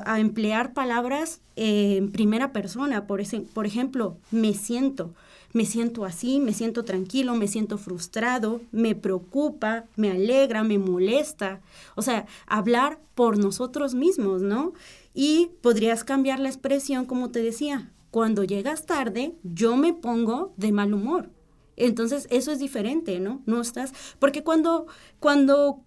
a, 0.06 0.20
emplear 0.20 0.74
palabras 0.74 1.42
en 1.56 2.12
primera 2.12 2.52
persona. 2.52 3.08
Por, 3.08 3.22
ese, 3.22 3.42
por 3.42 3.66
ejemplo, 3.66 4.18
me 4.32 4.54
siento. 4.54 5.14
Me 5.52 5.66
siento 5.66 6.06
así, 6.06 6.40
me 6.40 6.54
siento 6.54 6.86
tranquilo, 6.86 7.34
me 7.34 7.48
siento 7.48 7.80
frustrado, 7.80 8.62
me 8.72 8.94
preocupa, 8.94 9.86
me 9.96 10.12
alegra, 10.12 10.64
me 10.64 10.78
molesta. 10.78 11.60
O 11.96 12.04
sea, 12.04 12.28
hablar 12.46 13.00
por 13.16 13.40
nosotros 13.40 13.96
mismos, 13.96 14.44
¿no? 14.44 14.74
Y 15.16 15.50
podrías 15.62 16.04
cambiar 16.04 16.40
la 16.40 16.50
expresión, 16.50 17.06
como 17.06 17.32
te 17.32 17.42
decía, 17.42 17.92
cuando 18.12 18.44
llegas 18.44 18.86
tarde, 18.86 19.34
yo 19.44 19.76
me 19.76 19.94
pongo 19.94 20.54
de 20.56 20.72
mal 20.72 20.94
humor. 20.94 21.32
Entonces, 21.80 22.28
eso 22.30 22.52
es 22.52 22.60
diferente, 22.60 23.20
¿no? 23.20 23.42
No 23.46 23.62
estás, 23.62 23.94
porque 24.20 24.44
cuando, 24.44 24.86
cuando 25.20 25.84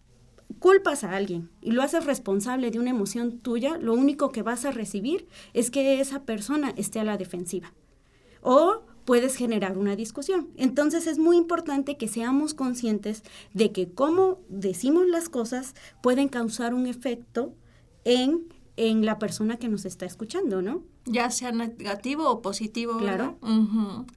culpas 0.59 1.05
a 1.05 1.15
alguien 1.15 1.51
y 1.61 1.73
lo 1.73 1.83
haces 1.83 2.05
responsable 2.05 2.71
de 2.71 2.79
una 2.79 2.91
emoción 2.91 3.39
tuya, 3.39 3.79
lo 3.79 3.95
único 3.95 4.31
que 4.31 4.43
vas 4.43 4.65
a 4.65 4.73
recibir 4.73 5.29
es 5.55 5.71
que 5.71 6.01
esa 6.01 6.25
persona 6.25 6.73
esté 6.77 7.01
a 7.01 7.05
la 7.05 7.17
defensiva. 7.17 7.73
O 8.43 8.83
puedes 9.05 9.37
generar 9.37 9.79
una 9.79 9.97
discusión. 9.97 10.49
Entonces 10.57 11.07
es 11.07 11.19
muy 11.19 11.37
importante 11.37 11.97
que 11.97 12.09
seamos 12.09 12.55
conscientes 12.55 13.23
de 13.53 13.73
que 13.73 13.93
cómo 13.93 14.41
decimos 14.49 15.07
las 15.07 15.29
cosas 15.29 15.75
pueden 16.03 16.29
causar 16.29 16.75
un 16.75 16.87
efecto 16.87 17.55
en, 18.05 18.49
en 18.77 19.05
la 19.05 19.19
persona 19.19 19.57
que 19.57 19.69
nos 19.69 19.85
está 19.85 20.07
escuchando, 20.07 20.63
¿no? 20.63 20.83
Ya 21.05 21.31
sea 21.31 21.53
negativo 21.53 22.29
o 22.31 22.43
positivo. 22.43 22.99
Claro. 22.99 23.39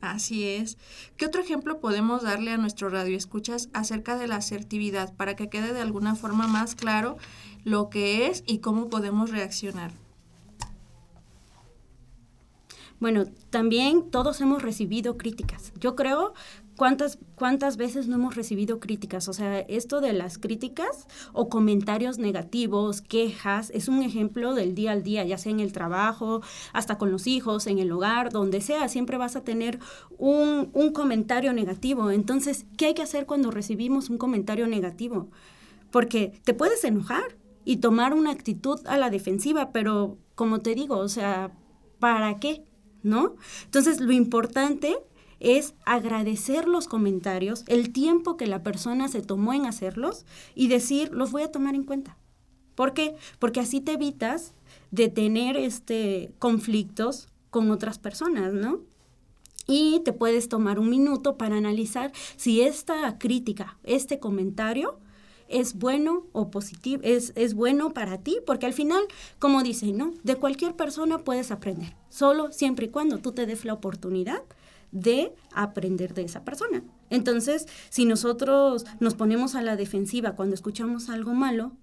Así 0.02 0.46
es. 0.46 0.78
¿Qué 1.18 1.26
otro 1.26 1.42
ejemplo 1.42 1.80
podemos 1.80 2.24
darle 2.24 2.52
a 2.52 2.58
nuestro 2.58 2.90
radio 2.90 3.18
escuchas 3.18 3.70
acerca 3.74 4.18
de 4.18 4.28
la 4.28 4.38
asertividad 4.38 5.14
para 5.16 5.36
que 5.36 5.50
quede 5.50 5.74
de 5.74 5.82
alguna 5.82 6.16
forma 6.16 6.48
más 6.48 6.76
claro 6.76 7.18
lo 7.64 7.90
que 7.90 8.28
es 8.28 8.44
y 8.46 8.60
cómo 8.60 8.90
podemos 8.90 9.32
reaccionar? 9.32 9.92
Bueno, 13.00 13.26
también 13.50 14.10
todos 14.10 14.40
hemos 14.40 14.62
recibido 14.62 15.18
críticas. 15.18 15.74
Yo 15.80 15.96
creo 15.96 16.34
¿Cuántas, 16.78 17.18
¿Cuántas 17.36 17.78
veces 17.78 18.08
no 18.08 18.16
hemos 18.16 18.36
recibido 18.36 18.82
críticas? 18.82 19.30
O 19.30 19.34
sea, 19.34 19.60
esto 19.60 20.02
de 20.02 20.12
las 20.12 20.38
críticas 20.38 21.08
o 21.32 21.48
comentarios 21.48 22.18
negativos, 22.18 23.02
quejas, 23.02 23.72
es 23.74 23.88
un 23.88 24.04
ejemplo 24.04 24.54
del 24.54 24.76
día 24.76 24.92
al 24.92 25.02
día, 25.02 25.24
ya 25.24 25.38
sea 25.38 25.54
en 25.54 25.62
el 25.62 25.72
trabajo, 25.72 26.42
hasta 26.74 26.98
con 26.98 27.12
los 27.12 27.28
hijos, 27.28 27.68
en 27.68 27.80
el 27.80 27.92
hogar, 27.94 28.30
donde 28.32 28.60
sea, 28.60 28.90
siempre 28.90 29.18
vas 29.18 29.38
a 29.38 29.44
tener 29.46 29.80
un, 30.18 30.70
un 30.74 30.92
comentario 30.92 31.54
negativo. 31.54 32.12
Entonces, 32.12 32.66
¿qué 32.78 32.88
hay 32.88 32.94
que 32.94 33.04
hacer 33.04 33.26
cuando 33.26 33.52
recibimos 33.52 34.10
un 34.10 34.18
comentario 34.18 34.68
negativo? 34.68 35.30
Porque 35.92 36.42
te 36.44 36.54
puedes 36.54 36.84
enojar 36.84 37.38
y 37.64 37.78
tomar 37.78 38.14
una 38.14 38.32
actitud 38.32 38.80
a 38.86 38.98
la 38.98 39.10
defensiva, 39.10 39.72
pero 39.72 40.18
como 40.36 40.60
te 40.60 40.76
digo, 40.76 40.98
o 40.98 41.08
sea, 41.08 41.52
¿para 42.00 42.38
qué? 42.40 42.66
¿No? 43.02 43.36
Entonces, 43.64 44.02
lo 44.02 44.12
importante 44.12 44.98
es 45.40 45.74
agradecer 45.86 46.68
los 46.68 46.88
comentarios, 46.88 47.64
el 47.68 47.92
tiempo 47.92 48.38
que 48.38 48.48
la 48.48 48.64
persona 48.64 49.08
se 49.08 49.22
tomó 49.22 49.54
en 49.54 49.66
hacerlos 49.66 50.26
y 50.56 50.68
decir, 50.68 51.12
los 51.12 51.32
voy 51.32 51.44
a 51.44 51.52
tomar 51.52 51.76
en 51.76 51.84
cuenta. 51.84 52.18
¿Por 52.76 52.94
qué? 52.94 53.16
Porque 53.40 53.62
así 53.62 53.82
te 53.82 53.94
evitas 53.94 54.54
de 54.92 55.10
tener 55.10 55.58
este 55.58 56.32
conflictos 56.40 57.30
con 57.50 57.72
otras 57.72 58.00
personas, 58.00 58.54
¿no? 58.54 58.82
Y 59.68 60.02
te 60.02 60.14
puedes 60.14 60.50
tomar 60.50 60.78
un 60.78 60.90
minuto 60.90 61.38
para 61.38 61.58
analizar 61.58 62.12
si 62.36 62.62
esta 62.62 63.18
crítica, 63.18 63.78
este 63.84 64.20
comentario 64.20 65.00
es 65.48 65.76
bueno 65.76 66.26
o 66.34 66.50
positivo, 66.52 67.02
es, 67.04 67.32
es 67.36 67.54
bueno 67.54 67.94
para 67.94 68.18
ti, 68.20 68.40
porque 68.46 68.66
al 68.66 68.74
final, 68.74 69.04
como 69.40 69.64
dicen, 69.64 69.98
¿no? 69.98 70.14
De 70.24 70.36
cualquier 70.36 70.76
persona 70.76 71.20
puedes 71.20 71.52
aprender, 71.52 71.96
solo 72.10 72.52
siempre 72.52 72.88
y 72.88 72.90
cuando 72.90 73.20
tú 73.20 73.32
te 73.32 73.46
des 73.46 73.66
la 73.66 73.74
oportunidad 73.74 74.42
de 74.92 75.34
aprender 75.54 76.14
de 76.14 76.24
esa 76.24 76.44
persona. 76.44 76.84
Entonces, 77.10 77.68
si 77.90 78.06
nosotros 78.06 78.86
nos 79.00 79.16
ponemos 79.16 79.56
a 79.56 79.62
la 79.62 79.76
defensiva 79.76 80.36
cuando 80.36 80.56
escuchamos 80.56 81.10
algo 81.10 81.34
malo, 81.34 81.74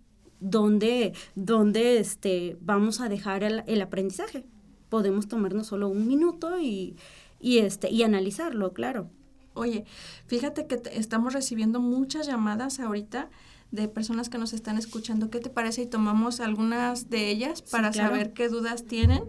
¿dónde, 0.40 1.12
dónde 1.34 1.98
este, 1.98 2.56
vamos 2.60 3.00
a 3.00 3.08
dejar 3.08 3.44
el, 3.44 3.82
aprendizaje? 3.82 4.44
Podemos 4.88 5.28
tomarnos 5.28 5.68
solo 5.68 5.88
un 5.88 6.06
minuto 6.06 6.60
y, 6.60 6.96
y, 7.40 7.58
este, 7.58 7.90
y 7.90 8.02
analizarlo, 8.02 8.72
claro. 8.72 9.08
Oye, 9.54 9.84
fíjate 10.26 10.66
que 10.66 10.80
estamos 10.92 11.34
recibiendo 11.34 11.80
muchas 11.80 12.26
llamadas 12.26 12.80
ahorita 12.80 13.30
de 13.70 13.88
personas 13.88 14.28
que 14.28 14.38
nos 14.38 14.52
están 14.52 14.78
escuchando. 14.78 15.30
¿Qué 15.30 15.40
te 15.40 15.50
parece? 15.50 15.82
Y 15.82 15.86
tomamos 15.86 16.40
algunas 16.40 17.10
de 17.10 17.30
ellas 17.30 17.62
para 17.62 17.92
saber 17.92 18.32
qué 18.32 18.48
dudas 18.48 18.84
tienen 18.84 19.24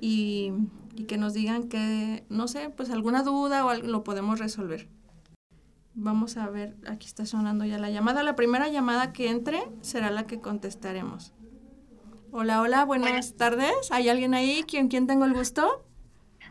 y, 0.00 0.52
y 1.00 1.04
que 1.04 1.16
nos 1.16 1.32
digan 1.32 1.70
que, 1.70 2.24
no 2.28 2.46
sé, 2.46 2.68
pues 2.68 2.90
alguna 2.90 3.22
duda 3.22 3.64
o 3.64 3.70
algo 3.70 3.88
lo 3.88 4.04
podemos 4.04 4.38
resolver. 4.38 4.86
Vamos 5.94 6.36
a 6.36 6.46
ver, 6.50 6.76
aquí 6.86 7.06
está 7.06 7.24
sonando 7.24 7.64
ya 7.64 7.78
la 7.78 7.88
llamada. 7.88 8.22
La 8.22 8.36
primera 8.36 8.68
llamada 8.68 9.14
que 9.14 9.30
entre 9.30 9.62
será 9.80 10.10
la 10.10 10.26
que 10.26 10.40
contestaremos. 10.40 11.32
Hola, 12.32 12.60
hola, 12.60 12.84
buenas 12.84 13.34
tardes. 13.34 13.72
¿Hay 13.90 14.10
alguien 14.10 14.34
ahí? 14.34 14.62
¿Quién, 14.68 14.88
quién 14.88 15.06
tengo 15.06 15.24
el 15.24 15.32
gusto? 15.32 15.86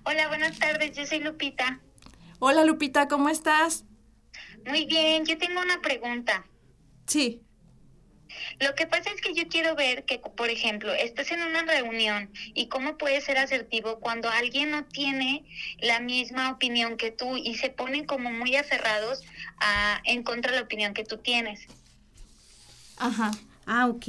Hola, 0.03 0.27
buenas 0.29 0.58
tardes, 0.58 0.98
yo 0.98 1.06
soy 1.06 1.20
Lupita. 1.20 1.79
Hola, 2.39 2.65
Lupita, 2.65 3.08
¿cómo 3.08 3.29
estás? 3.29 3.86
Muy 4.65 4.88
bien, 4.88 5.25
yo 5.25 5.38
tengo 5.38 5.62
una 5.62 5.79
pregunta. 5.79 6.48
Sí. 7.06 7.44
Lo 8.60 8.75
que 8.75 8.88
pasa 8.88 9.10
es 9.12 9.22
que 9.22 9.34
yo 9.34 9.48
quiero 9.48 9.75
ver 9.75 10.06
que, 10.06 10.20
por 10.20 10.50
ejemplo, 10.50 10.94
estás 10.94 11.32
en 11.32 11.41
una 11.41 11.63
reunión 11.63 12.32
y 12.53 12.68
cómo 12.68 12.98
puedes 12.98 13.24
ser 13.25 13.38
asertivo 13.38 14.00
cuando 14.00 14.29
alguien 14.29 14.72
no 14.72 14.86
tiene 14.86 15.46
la 15.79 16.00
misma 16.00 16.51
opinión 16.51 16.98
que 16.98 17.12
tú 17.12 17.38
y 17.38 17.56
se 17.56 17.70
ponen 17.70 18.06
como 18.06 18.32
muy 18.32 18.56
aferrados 18.56 19.22
a, 19.60 20.01
en 20.06 20.24
contra 20.24 20.51
de 20.51 20.58
la 20.58 20.63
opinión 20.63 20.94
que 20.94 21.03
tú 21.03 21.18
tienes. 21.18 21.68
Ajá. 22.98 23.32
Ah, 23.65 23.88
ok. 23.88 24.08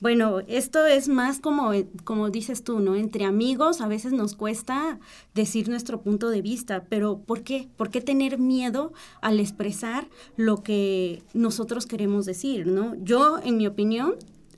Bueno, 0.00 0.40
esto 0.46 0.86
es 0.86 1.08
más 1.08 1.40
como, 1.40 1.72
eh, 1.72 1.88
como 2.04 2.30
dices 2.30 2.62
tú, 2.62 2.78
¿no? 2.78 2.94
Entre 2.94 3.24
amigos 3.24 3.80
a 3.80 3.88
veces 3.88 4.12
nos 4.12 4.36
cuesta 4.36 5.00
decir 5.34 5.68
nuestro 5.68 6.02
punto 6.02 6.30
de 6.30 6.40
vista, 6.40 6.84
pero 6.88 7.18
¿por 7.18 7.42
qué? 7.42 7.68
¿Por 7.76 7.90
qué 7.90 8.00
tener 8.00 8.38
miedo 8.38 8.92
al 9.20 9.40
expresar 9.40 10.08
lo 10.36 10.62
que 10.62 11.24
nosotros 11.34 11.86
queremos 11.86 12.26
decir, 12.26 12.68
¿no? 12.68 12.94
Yo, 13.02 13.40
en 13.42 13.56
mi 13.56 13.66
opinión, 13.66 14.14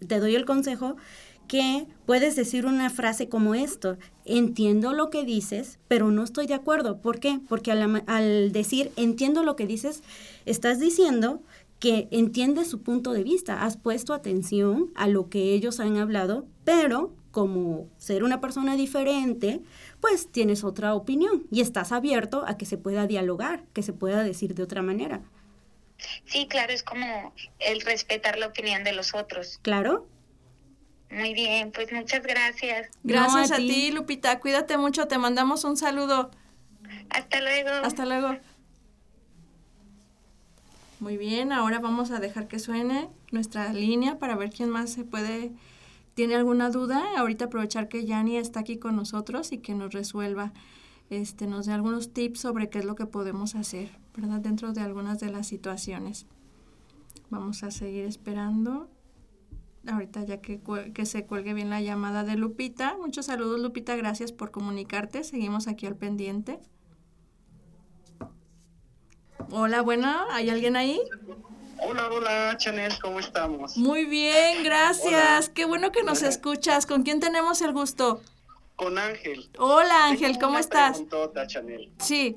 te 0.07 0.21
doy 0.21 0.35
el 0.35 0.45
consejo 0.45 0.97
que 1.49 1.87
puedes 2.07 2.37
decir 2.37 2.67
una 2.67 2.91
frase 2.91 3.29
como 3.29 3.57
esto, 3.57 3.97
entiendo 4.25 4.93
lo 4.93 5.11
que 5.11 5.25
dices, 5.25 5.81
pero 5.89 6.11
no 6.13 6.23
estoy 6.23 6.47
de 6.47 6.55
acuerdo. 6.55 6.99
¿Por 6.99 7.19
qué? 7.19 7.41
Porque 7.49 7.73
al, 7.73 8.05
al 8.07 8.53
decir 8.53 8.93
entiendo 8.97 9.43
lo 9.43 9.57
que 9.57 9.67
dices, 9.67 10.03
estás 10.47 10.79
diciendo 10.79 11.43
que 11.81 12.09
entiende 12.11 12.65
su 12.65 12.83
punto 12.83 13.13
de 13.13 13.25
vista, 13.25 13.63
has 13.65 13.77
puesto 13.77 14.13
atención 14.13 14.93
a 14.95 15.09
lo 15.09 15.29
que 15.31 15.55
ellos 15.55 15.81
han 15.81 15.97
hablado, 15.97 16.47
pero 16.65 17.13
como 17.31 17.89
ser 17.97 18.23
una 18.23 18.41
persona 18.41 18.77
diferente, 18.77 19.61
pues 20.01 20.31
tienes 20.31 20.63
otra 20.63 20.95
opinión 20.95 21.47
y 21.51 21.63
estás 21.63 21.91
abierto 21.91 22.45
a 22.47 22.57
que 22.59 22.67
se 22.67 22.77
pueda 22.77 23.07
dialogar, 23.07 23.65
que 23.73 23.83
se 23.83 23.93
pueda 23.93 24.23
decir 24.23 24.55
de 24.55 24.63
otra 24.63 24.83
manera. 24.83 25.23
Sí, 26.27 26.47
claro, 26.49 26.73
es 26.73 26.83
como 26.83 27.33
el 27.59 27.81
respetar 27.81 28.39
la 28.39 28.49
opinión 28.49 28.85
de 28.85 28.93
los 28.93 29.15
otros. 29.15 29.59
Claro. 29.63 30.07
Muy 31.11 31.35
bien, 31.35 31.73
pues 31.73 31.93
muchas 31.93 32.23
gracias. 32.23 32.89
Gracias 33.03 33.51
a, 33.53 33.57
ti, 33.57 33.91
Lupita. 33.91 34.39
Cuídate 34.39 34.77
mucho, 34.77 35.09
te 35.09 35.19
mandamos 35.19 35.65
un 35.65 35.77
saludo. 35.77 36.31
Hasta 37.11 37.41
luego. 37.41 37.71
Hasta 37.83 38.07
luego. 38.07 38.37
Muy 41.01 41.17
bien, 41.17 41.51
ahora 41.51 41.79
vamos 41.79 42.11
a 42.11 42.21
dejar 42.21 42.47
que 42.47 42.59
suene 42.59 43.09
nuestra 43.33 43.73
línea 43.73 44.19
para 44.19 44.37
ver 44.37 44.51
quién 44.51 44.69
más 44.69 44.91
se 44.91 45.03
puede, 45.03 45.51
tiene 46.13 46.35
alguna 46.35 46.69
duda. 46.69 47.03
Ahorita 47.17 47.47
aprovechar 47.47 47.89
que 47.89 48.05
Yani 48.05 48.37
está 48.37 48.61
aquí 48.61 48.77
con 48.77 48.97
nosotros 48.97 49.51
y 49.51 49.59
que 49.59 49.75
nos 49.75 49.95
resuelva, 49.95 50.53
este, 51.09 51.47
nos 51.47 51.65
dé 51.65 51.73
algunos 51.73 52.13
tips 52.13 52.41
sobre 52.41 52.69
qué 52.69 52.81
es 52.81 52.85
lo 52.85 52.97
que 52.97 53.07
podemos 53.07 53.55
hacer, 53.55 53.99
¿verdad? 54.15 54.41
Dentro 54.41 54.75
de 54.75 54.83
algunas 54.83 55.19
de 55.21 55.31
las 55.31 55.47
situaciones. 55.47 56.27
Vamos 57.31 57.63
a 57.63 57.71
seguir 57.71 58.05
esperando. 58.05 58.91
Ahorita 59.87 60.23
ya 60.27 60.43
que, 60.43 60.61
que 60.93 61.07
se 61.07 61.25
cuelgue 61.25 61.55
bien 61.55 61.71
la 61.71 61.81
llamada 61.81 62.25
de 62.25 62.37
Lupita. 62.37 62.99
Muchos 63.01 63.25
saludos 63.25 63.59
Lupita, 63.59 63.97
gracias 63.97 64.33
por 64.33 64.51
comunicarte. 64.51 65.25
Seguimos 65.25 65.67
aquí 65.67 65.87
al 65.87 65.97
pendiente. 65.97 66.61
Hola, 69.53 69.83
bueno, 69.83 70.27
¿hay 70.31 70.49
alguien 70.49 70.77
ahí? 70.77 71.01
Hola, 71.83 72.09
hola, 72.09 72.57
Chanel, 72.57 72.93
¿cómo 73.01 73.19
estamos? 73.19 73.77
Muy 73.77 74.05
bien, 74.05 74.63
gracias. 74.63 75.49
Qué 75.49 75.65
bueno 75.65 75.91
que 75.91 76.05
nos 76.05 76.23
escuchas. 76.23 76.87
¿Con 76.87 77.03
quién 77.03 77.19
tenemos 77.19 77.61
el 77.63 77.73
gusto? 77.73 78.23
Con 78.77 78.97
Ángel. 78.97 79.51
Hola, 79.59 80.07
Ángel, 80.07 80.39
¿cómo 80.39 80.59
estás? 80.59 81.03
Chanel. 81.49 81.91
Sí. 81.99 82.37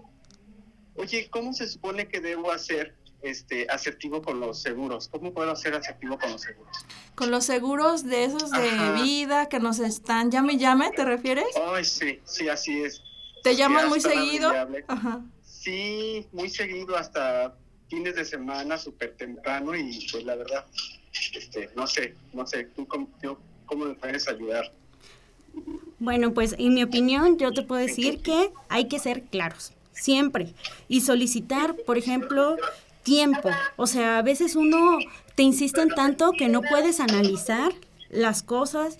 Oye, 0.95 1.29
¿cómo 1.29 1.53
se 1.53 1.67
supone 1.67 2.07
que 2.07 2.19
debo 2.19 2.51
hacer 2.51 2.95
este 3.21 3.67
asertivo 3.69 4.21
con 4.21 4.39
los 4.39 4.61
seguros? 4.61 5.07
¿Cómo 5.07 5.33
puedo 5.33 5.51
hacer 5.51 5.75
asertivo 5.75 6.17
con 6.17 6.31
los 6.31 6.41
seguros? 6.41 6.77
Con 7.15 7.29
los 7.29 7.45
seguros 7.45 8.03
de 8.05 8.25
esos 8.25 8.49
de 8.49 8.91
vida 9.03 9.49
que 9.49 9.59
nos 9.59 9.79
están 9.79 10.31
llame 10.31 10.53
y 10.53 10.57
llame, 10.57 10.89
¿te 10.91 11.05
refieres? 11.05 11.45
Ay, 11.73 11.85
sí, 11.85 12.19
sí, 12.25 12.49
así 12.49 12.81
es. 12.81 13.03
¿Te 13.43 13.55
llaman 13.55 13.87
muy 13.89 13.99
seguido? 14.01 14.51
Ajá. 14.87 15.21
Sí, 15.63 16.27
muy 16.33 16.49
seguido 16.49 16.97
hasta 16.97 17.55
fines 17.87 18.15
de 18.15 18.25
semana, 18.25 18.77
súper 18.77 19.15
temprano 19.15 19.73
y 19.73 20.05
pues 20.11 20.25
la 20.25 20.35
verdad, 20.35 20.65
este, 21.33 21.69
no 21.73 21.87
sé, 21.87 22.15
no 22.33 22.45
sé, 22.45 22.65
tú 22.75 22.85
cómo, 22.85 23.07
cómo 23.65 23.85
me 23.85 23.93
puedes 23.93 24.27
ayudar. 24.27 24.73
Bueno, 25.99 26.33
pues 26.33 26.55
en 26.57 26.73
mi 26.73 26.83
opinión 26.83 27.37
yo 27.37 27.53
te 27.53 27.61
puedo 27.61 27.79
decir 27.79 28.19
que 28.19 28.51
hay 28.67 28.89
que 28.89 28.99
ser 28.99 29.23
claros, 29.23 29.71
siempre. 29.93 30.53
Y 30.89 30.99
solicitar, 30.99 31.77
por 31.85 31.97
ejemplo, 31.97 32.57
tiempo. 33.03 33.49
O 33.77 33.87
sea, 33.87 34.17
a 34.17 34.21
veces 34.21 34.57
uno 34.57 34.97
te 35.35 35.43
insisten 35.43 35.87
tanto 35.89 36.33
que 36.37 36.49
no 36.49 36.61
puedes 36.61 36.99
analizar 36.99 37.71
las 38.09 38.43
cosas 38.43 38.97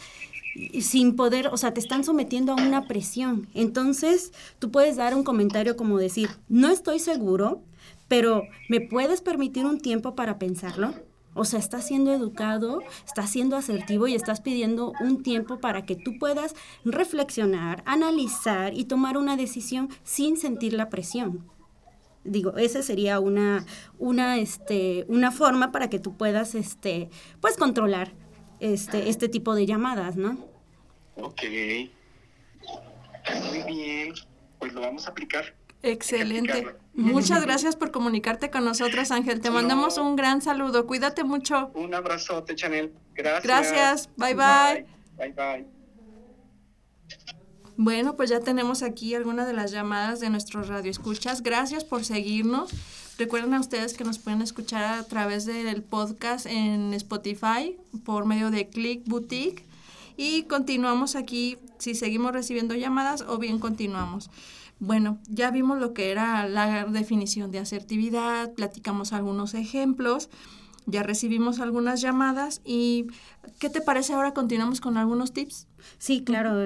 sin 0.81 1.15
poder, 1.15 1.47
o 1.47 1.57
sea, 1.57 1.73
te 1.73 1.79
están 1.79 2.03
sometiendo 2.03 2.53
a 2.53 2.55
una 2.55 2.87
presión. 2.87 3.47
Entonces, 3.53 4.31
tú 4.59 4.71
puedes 4.71 4.95
dar 4.97 5.15
un 5.15 5.23
comentario 5.23 5.75
como 5.75 5.97
decir, 5.97 6.29
no 6.47 6.69
estoy 6.69 6.99
seguro, 6.99 7.61
pero 8.07 8.43
¿me 8.69 8.81
puedes 8.81 9.21
permitir 9.21 9.65
un 9.65 9.79
tiempo 9.79 10.15
para 10.15 10.37
pensarlo? 10.37 10.93
O 11.35 11.45
sea, 11.45 11.59
estás 11.59 11.87
siendo 11.87 12.13
educado, 12.13 12.81
estás 13.07 13.31
siendo 13.31 13.55
asertivo 13.55 14.07
y 14.07 14.13
estás 14.13 14.41
pidiendo 14.41 14.93
un 14.99 15.23
tiempo 15.23 15.59
para 15.59 15.83
que 15.83 15.95
tú 15.95 16.19
puedas 16.19 16.53
reflexionar, 16.85 17.81
analizar 17.87 18.75
y 18.75 18.85
tomar 18.85 19.17
una 19.17 19.35
decisión 19.35 19.89
sin 20.03 20.37
sentir 20.37 20.73
la 20.73 20.89
presión. 20.89 21.43
Digo, 22.23 22.55
esa 22.55 22.83
sería 22.83 23.19
una, 23.19 23.65
una, 23.97 24.37
este, 24.37 25.05
una 25.09 25.31
forma 25.31 25.71
para 25.71 25.89
que 25.89 25.99
tú 25.99 26.15
puedas, 26.15 26.55
este, 26.55 27.09
pues, 27.41 27.57
controlar 27.57 28.13
este, 28.63 29.09
este 29.09 29.27
tipo 29.27 29.55
de 29.55 29.65
llamadas, 29.65 30.15
¿no? 30.15 30.37
Ok. 31.15 31.41
Muy 33.49 33.63
bien. 33.67 34.13
Pues 34.59 34.73
lo 34.73 34.81
vamos 34.81 35.05
a 35.07 35.11
aplicar. 35.11 35.53
Excelente. 35.81 36.65
Muchas 36.93 37.43
gracias 37.43 37.75
por 37.75 37.91
comunicarte 37.91 38.49
con 38.49 38.63
nosotros, 38.63 39.11
Ángel. 39.11 39.41
Te 39.41 39.51
mandamos 39.51 39.97
un 39.97 40.15
gran 40.15 40.41
saludo. 40.41 40.87
Cuídate 40.87 41.25
mucho. 41.25 41.71
Un 41.73 41.93
abrazote, 41.93 42.55
Chanel. 42.55 42.93
Gracias. 43.13 43.43
Gracias. 43.43 44.09
Bye, 44.15 44.33
bye. 44.33 44.85
Bye, 45.17 45.33
bye. 45.33 45.67
Bueno, 47.75 48.15
pues 48.15 48.29
ya 48.29 48.39
tenemos 48.39 48.81
aquí 48.81 49.13
algunas 49.13 49.45
de 49.45 49.53
las 49.53 49.71
llamadas 49.71 50.19
de 50.21 50.29
nuestros 50.29 50.69
radioescuchas. 50.69 51.41
Gracias 51.43 51.83
por 51.83 52.05
seguirnos. 52.05 52.71
Recuerden 53.17 53.53
a 53.53 53.59
ustedes 53.59 53.93
que 53.93 54.03
nos 54.03 54.17
pueden 54.17 54.41
escuchar 54.41 54.83
a 54.83 55.03
través 55.03 55.45
del 55.45 55.83
podcast 55.83 56.47
en 56.47 56.93
Spotify 56.95 57.77
por 58.03 58.25
medio 58.25 58.49
de 58.49 58.69
Click 58.69 59.07
Boutique. 59.07 59.65
Y 60.17 60.43
continuamos 60.43 61.15
aquí 61.15 61.57
si 61.77 61.93
seguimos 61.93 62.31
recibiendo 62.31 62.73
llamadas 62.73 63.23
o 63.27 63.37
bien 63.37 63.59
continuamos. 63.59 64.31
Bueno, 64.79 65.19
ya 65.29 65.51
vimos 65.51 65.79
lo 65.79 65.93
que 65.93 66.09
era 66.11 66.47
la 66.47 66.85
definición 66.85 67.51
de 67.51 67.59
asertividad, 67.59 68.51
platicamos 68.53 69.13
algunos 69.13 69.53
ejemplos, 69.53 70.29
ya 70.87 71.03
recibimos 71.03 71.59
algunas 71.59 72.01
llamadas 72.01 72.61
y 72.65 73.07
¿qué 73.59 73.69
te 73.69 73.81
parece 73.81 74.13
ahora 74.13 74.33
continuamos 74.33 74.81
con 74.81 74.97
algunos 74.97 75.33
tips? 75.33 75.67
Sí, 75.99 76.23
claro. 76.23 76.65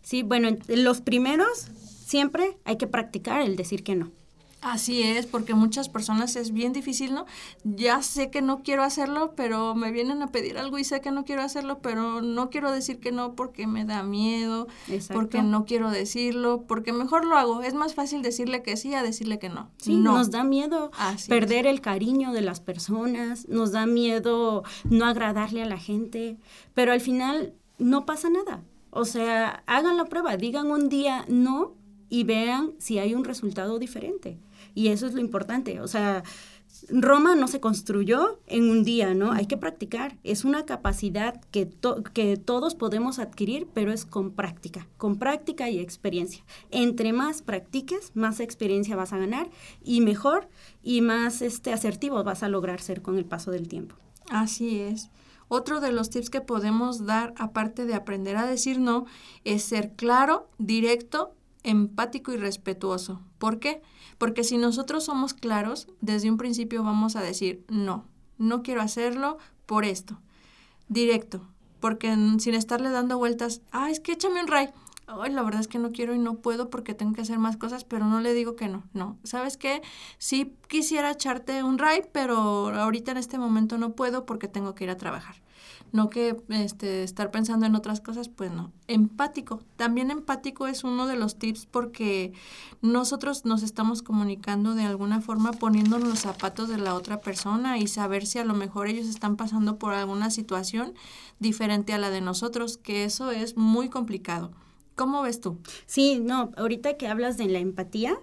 Sí, 0.00 0.22
bueno, 0.22 0.56
los 0.68 1.00
primeros 1.00 1.66
siempre 2.06 2.56
hay 2.64 2.76
que 2.76 2.86
practicar 2.86 3.42
el 3.42 3.56
decir 3.56 3.82
que 3.82 3.96
no. 3.96 4.21
Así 4.62 5.02
es, 5.02 5.26
porque 5.26 5.54
muchas 5.54 5.88
personas 5.88 6.36
es 6.36 6.52
bien 6.52 6.72
difícil, 6.72 7.12
¿no? 7.12 7.26
Ya 7.64 8.00
sé 8.00 8.30
que 8.30 8.42
no 8.42 8.62
quiero 8.62 8.84
hacerlo, 8.84 9.34
pero 9.34 9.74
me 9.74 9.90
vienen 9.90 10.22
a 10.22 10.28
pedir 10.28 10.56
algo 10.56 10.78
y 10.78 10.84
sé 10.84 11.00
que 11.00 11.10
no 11.10 11.24
quiero 11.24 11.42
hacerlo, 11.42 11.80
pero 11.82 12.22
no 12.22 12.48
quiero 12.48 12.70
decir 12.70 13.00
que 13.00 13.10
no 13.10 13.34
porque 13.34 13.66
me 13.66 13.84
da 13.84 14.04
miedo, 14.04 14.68
porque 15.12 15.42
no 15.42 15.64
quiero 15.64 15.90
decirlo, 15.90 16.62
porque 16.68 16.92
mejor 16.92 17.24
lo 17.24 17.36
hago. 17.36 17.62
Es 17.62 17.74
más 17.74 17.94
fácil 17.94 18.22
decirle 18.22 18.62
que 18.62 18.76
sí 18.76 18.94
a 18.94 19.02
decirle 19.02 19.40
que 19.40 19.48
no. 19.48 19.68
Sí, 19.78 19.96
nos 19.96 20.30
da 20.30 20.44
miedo 20.44 20.92
perder 21.28 21.66
el 21.66 21.80
cariño 21.80 22.32
de 22.32 22.42
las 22.42 22.60
personas, 22.60 23.48
nos 23.48 23.72
da 23.72 23.86
miedo 23.86 24.62
no 24.84 25.06
agradarle 25.06 25.62
a 25.62 25.66
la 25.66 25.78
gente, 25.78 26.38
pero 26.72 26.92
al 26.92 27.00
final 27.00 27.54
no 27.78 28.06
pasa 28.06 28.30
nada. 28.30 28.62
O 28.90 29.04
sea, 29.06 29.64
hagan 29.66 29.96
la 29.96 30.04
prueba, 30.04 30.36
digan 30.36 30.70
un 30.70 30.88
día 30.88 31.24
no 31.26 31.74
y 32.08 32.24
vean 32.24 32.74
si 32.78 32.98
hay 32.98 33.14
un 33.14 33.24
resultado 33.24 33.78
diferente. 33.78 34.38
Y 34.74 34.88
eso 34.88 35.06
es 35.06 35.14
lo 35.14 35.20
importante. 35.20 35.80
O 35.80 35.88
sea, 35.88 36.22
Roma 36.88 37.34
no 37.34 37.48
se 37.48 37.60
construyó 37.60 38.40
en 38.46 38.70
un 38.70 38.82
día, 38.82 39.14
¿no? 39.14 39.32
Hay 39.32 39.46
que 39.46 39.56
practicar. 39.56 40.16
Es 40.24 40.44
una 40.44 40.64
capacidad 40.64 41.40
que, 41.50 41.70
que 42.12 42.36
todos 42.36 42.74
podemos 42.74 43.18
adquirir, 43.18 43.68
pero 43.72 43.92
es 43.92 44.04
con 44.04 44.32
práctica, 44.32 44.88
con 44.96 45.18
práctica 45.18 45.68
y 45.68 45.78
experiencia. 45.78 46.44
Entre 46.70 47.12
más 47.12 47.42
practiques, 47.42 48.12
más 48.14 48.40
experiencia 48.40 48.96
vas 48.96 49.12
a 49.12 49.18
ganar 49.18 49.50
y 49.84 50.00
mejor 50.00 50.48
y 50.82 51.02
más 51.02 51.42
este, 51.42 51.72
asertivo 51.72 52.24
vas 52.24 52.42
a 52.42 52.48
lograr 52.48 52.80
ser 52.80 53.02
con 53.02 53.18
el 53.18 53.24
paso 53.24 53.50
del 53.50 53.68
tiempo. 53.68 53.96
Así 54.30 54.80
es. 54.80 55.10
Otro 55.48 55.80
de 55.80 55.92
los 55.92 56.08
tips 56.08 56.30
que 56.30 56.40
podemos 56.40 57.04
dar, 57.04 57.34
aparte 57.36 57.84
de 57.84 57.94
aprender 57.94 58.36
a 58.38 58.46
decir 58.46 58.78
no, 58.78 59.04
es 59.44 59.62
ser 59.62 59.92
claro, 59.92 60.48
directo, 60.56 61.34
empático 61.64 62.32
y 62.32 62.36
respetuoso. 62.36 63.20
¿Por 63.38 63.58
qué? 63.58 63.82
Porque 64.18 64.44
si 64.44 64.58
nosotros 64.58 65.04
somos 65.04 65.34
claros, 65.34 65.88
desde 66.00 66.30
un 66.30 66.36
principio 66.36 66.82
vamos 66.82 67.16
a 67.16 67.22
decir, 67.22 67.64
no, 67.68 68.06
no 68.38 68.62
quiero 68.62 68.82
hacerlo 68.82 69.38
por 69.66 69.84
esto. 69.84 70.18
Directo, 70.88 71.46
porque 71.80 72.14
sin 72.38 72.54
estarle 72.54 72.90
dando 72.90 73.18
vueltas, 73.18 73.62
ah, 73.72 73.90
es 73.90 74.00
que 74.00 74.12
échame 74.12 74.40
un 74.40 74.48
ray. 74.48 74.68
Ay, 75.06 75.32
la 75.32 75.42
verdad 75.42 75.60
es 75.60 75.68
que 75.68 75.78
no 75.78 75.92
quiero 75.92 76.14
y 76.14 76.18
no 76.18 76.36
puedo 76.36 76.70
porque 76.70 76.94
tengo 76.94 77.12
que 77.12 77.22
hacer 77.22 77.38
más 77.38 77.56
cosas, 77.56 77.84
pero 77.84 78.06
no 78.06 78.20
le 78.20 78.34
digo 78.34 78.56
que 78.56 78.68
no. 78.68 78.84
No, 78.92 79.18
¿sabes 79.24 79.56
qué? 79.56 79.82
Sí 80.18 80.54
quisiera 80.68 81.10
echarte 81.10 81.62
un 81.62 81.78
ray, 81.78 82.02
pero 82.12 82.68
ahorita 82.68 83.10
en 83.10 83.18
este 83.18 83.38
momento 83.38 83.78
no 83.78 83.92
puedo 83.94 84.24
porque 84.24 84.48
tengo 84.48 84.74
que 84.74 84.84
ir 84.84 84.90
a 84.90 84.96
trabajar 84.96 85.42
no 85.92 86.08
que 86.08 86.36
este, 86.48 87.02
estar 87.02 87.30
pensando 87.30 87.66
en 87.66 87.74
otras 87.74 88.00
cosas, 88.00 88.28
pues 88.28 88.50
no. 88.50 88.72
Empático, 88.88 89.60
también 89.76 90.10
empático 90.10 90.66
es 90.66 90.84
uno 90.84 91.06
de 91.06 91.16
los 91.16 91.38
tips 91.38 91.66
porque 91.66 92.32
nosotros 92.80 93.44
nos 93.44 93.62
estamos 93.62 94.02
comunicando 94.02 94.74
de 94.74 94.84
alguna 94.84 95.20
forma 95.20 95.52
poniéndonos 95.52 96.08
los 96.08 96.20
zapatos 96.20 96.68
de 96.68 96.78
la 96.78 96.94
otra 96.94 97.20
persona 97.20 97.78
y 97.78 97.86
saber 97.86 98.26
si 98.26 98.38
a 98.38 98.44
lo 98.44 98.54
mejor 98.54 98.88
ellos 98.88 99.06
están 99.06 99.36
pasando 99.36 99.78
por 99.78 99.92
alguna 99.92 100.30
situación 100.30 100.94
diferente 101.38 101.92
a 101.92 101.98
la 101.98 102.10
de 102.10 102.22
nosotros, 102.22 102.78
que 102.78 103.04
eso 103.04 103.30
es 103.30 103.56
muy 103.56 103.88
complicado. 103.88 104.50
¿Cómo 104.94 105.22
ves 105.22 105.40
tú? 105.40 105.58
Sí, 105.86 106.20
no, 106.20 106.52
ahorita 106.56 106.96
que 106.96 107.08
hablas 107.08 107.36
de 107.36 107.46
la 107.46 107.58
empatía, 107.58 108.18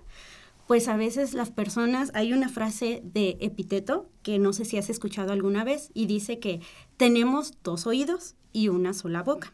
pues 0.69 0.87
a 0.87 0.97
veces 0.97 1.33
las 1.33 1.49
personas, 1.49 2.11
hay 2.13 2.31
una 2.31 2.47
frase 2.47 3.01
de 3.03 3.37
epiteto 3.39 4.07
que 4.21 4.37
no 4.37 4.53
sé 4.53 4.65
si 4.65 4.77
has 4.77 4.91
escuchado 4.91 5.33
alguna 5.33 5.63
vez 5.63 5.89
y 5.95 6.05
dice 6.05 6.37
que 6.37 6.61
tenemos 6.99 7.53
dos 7.63 7.87
oídos 7.87 8.35
y 8.51 8.67
una 8.67 8.93
sola 8.93 9.23
boca. 9.23 9.53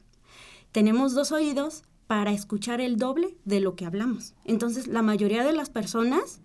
Tenemos 0.72 1.14
dos 1.14 1.32
oídos 1.32 1.84
para 2.08 2.32
escuchar 2.32 2.82
el 2.82 2.98
doble 2.98 3.38
de 3.46 3.60
lo 3.60 3.76
que 3.76 3.86
hablamos. 3.86 4.34
Entonces, 4.46 4.88
la 4.88 5.04
mayoría 5.04 5.44
de 5.44 5.54
las 5.54 5.70
personas 5.70 6.42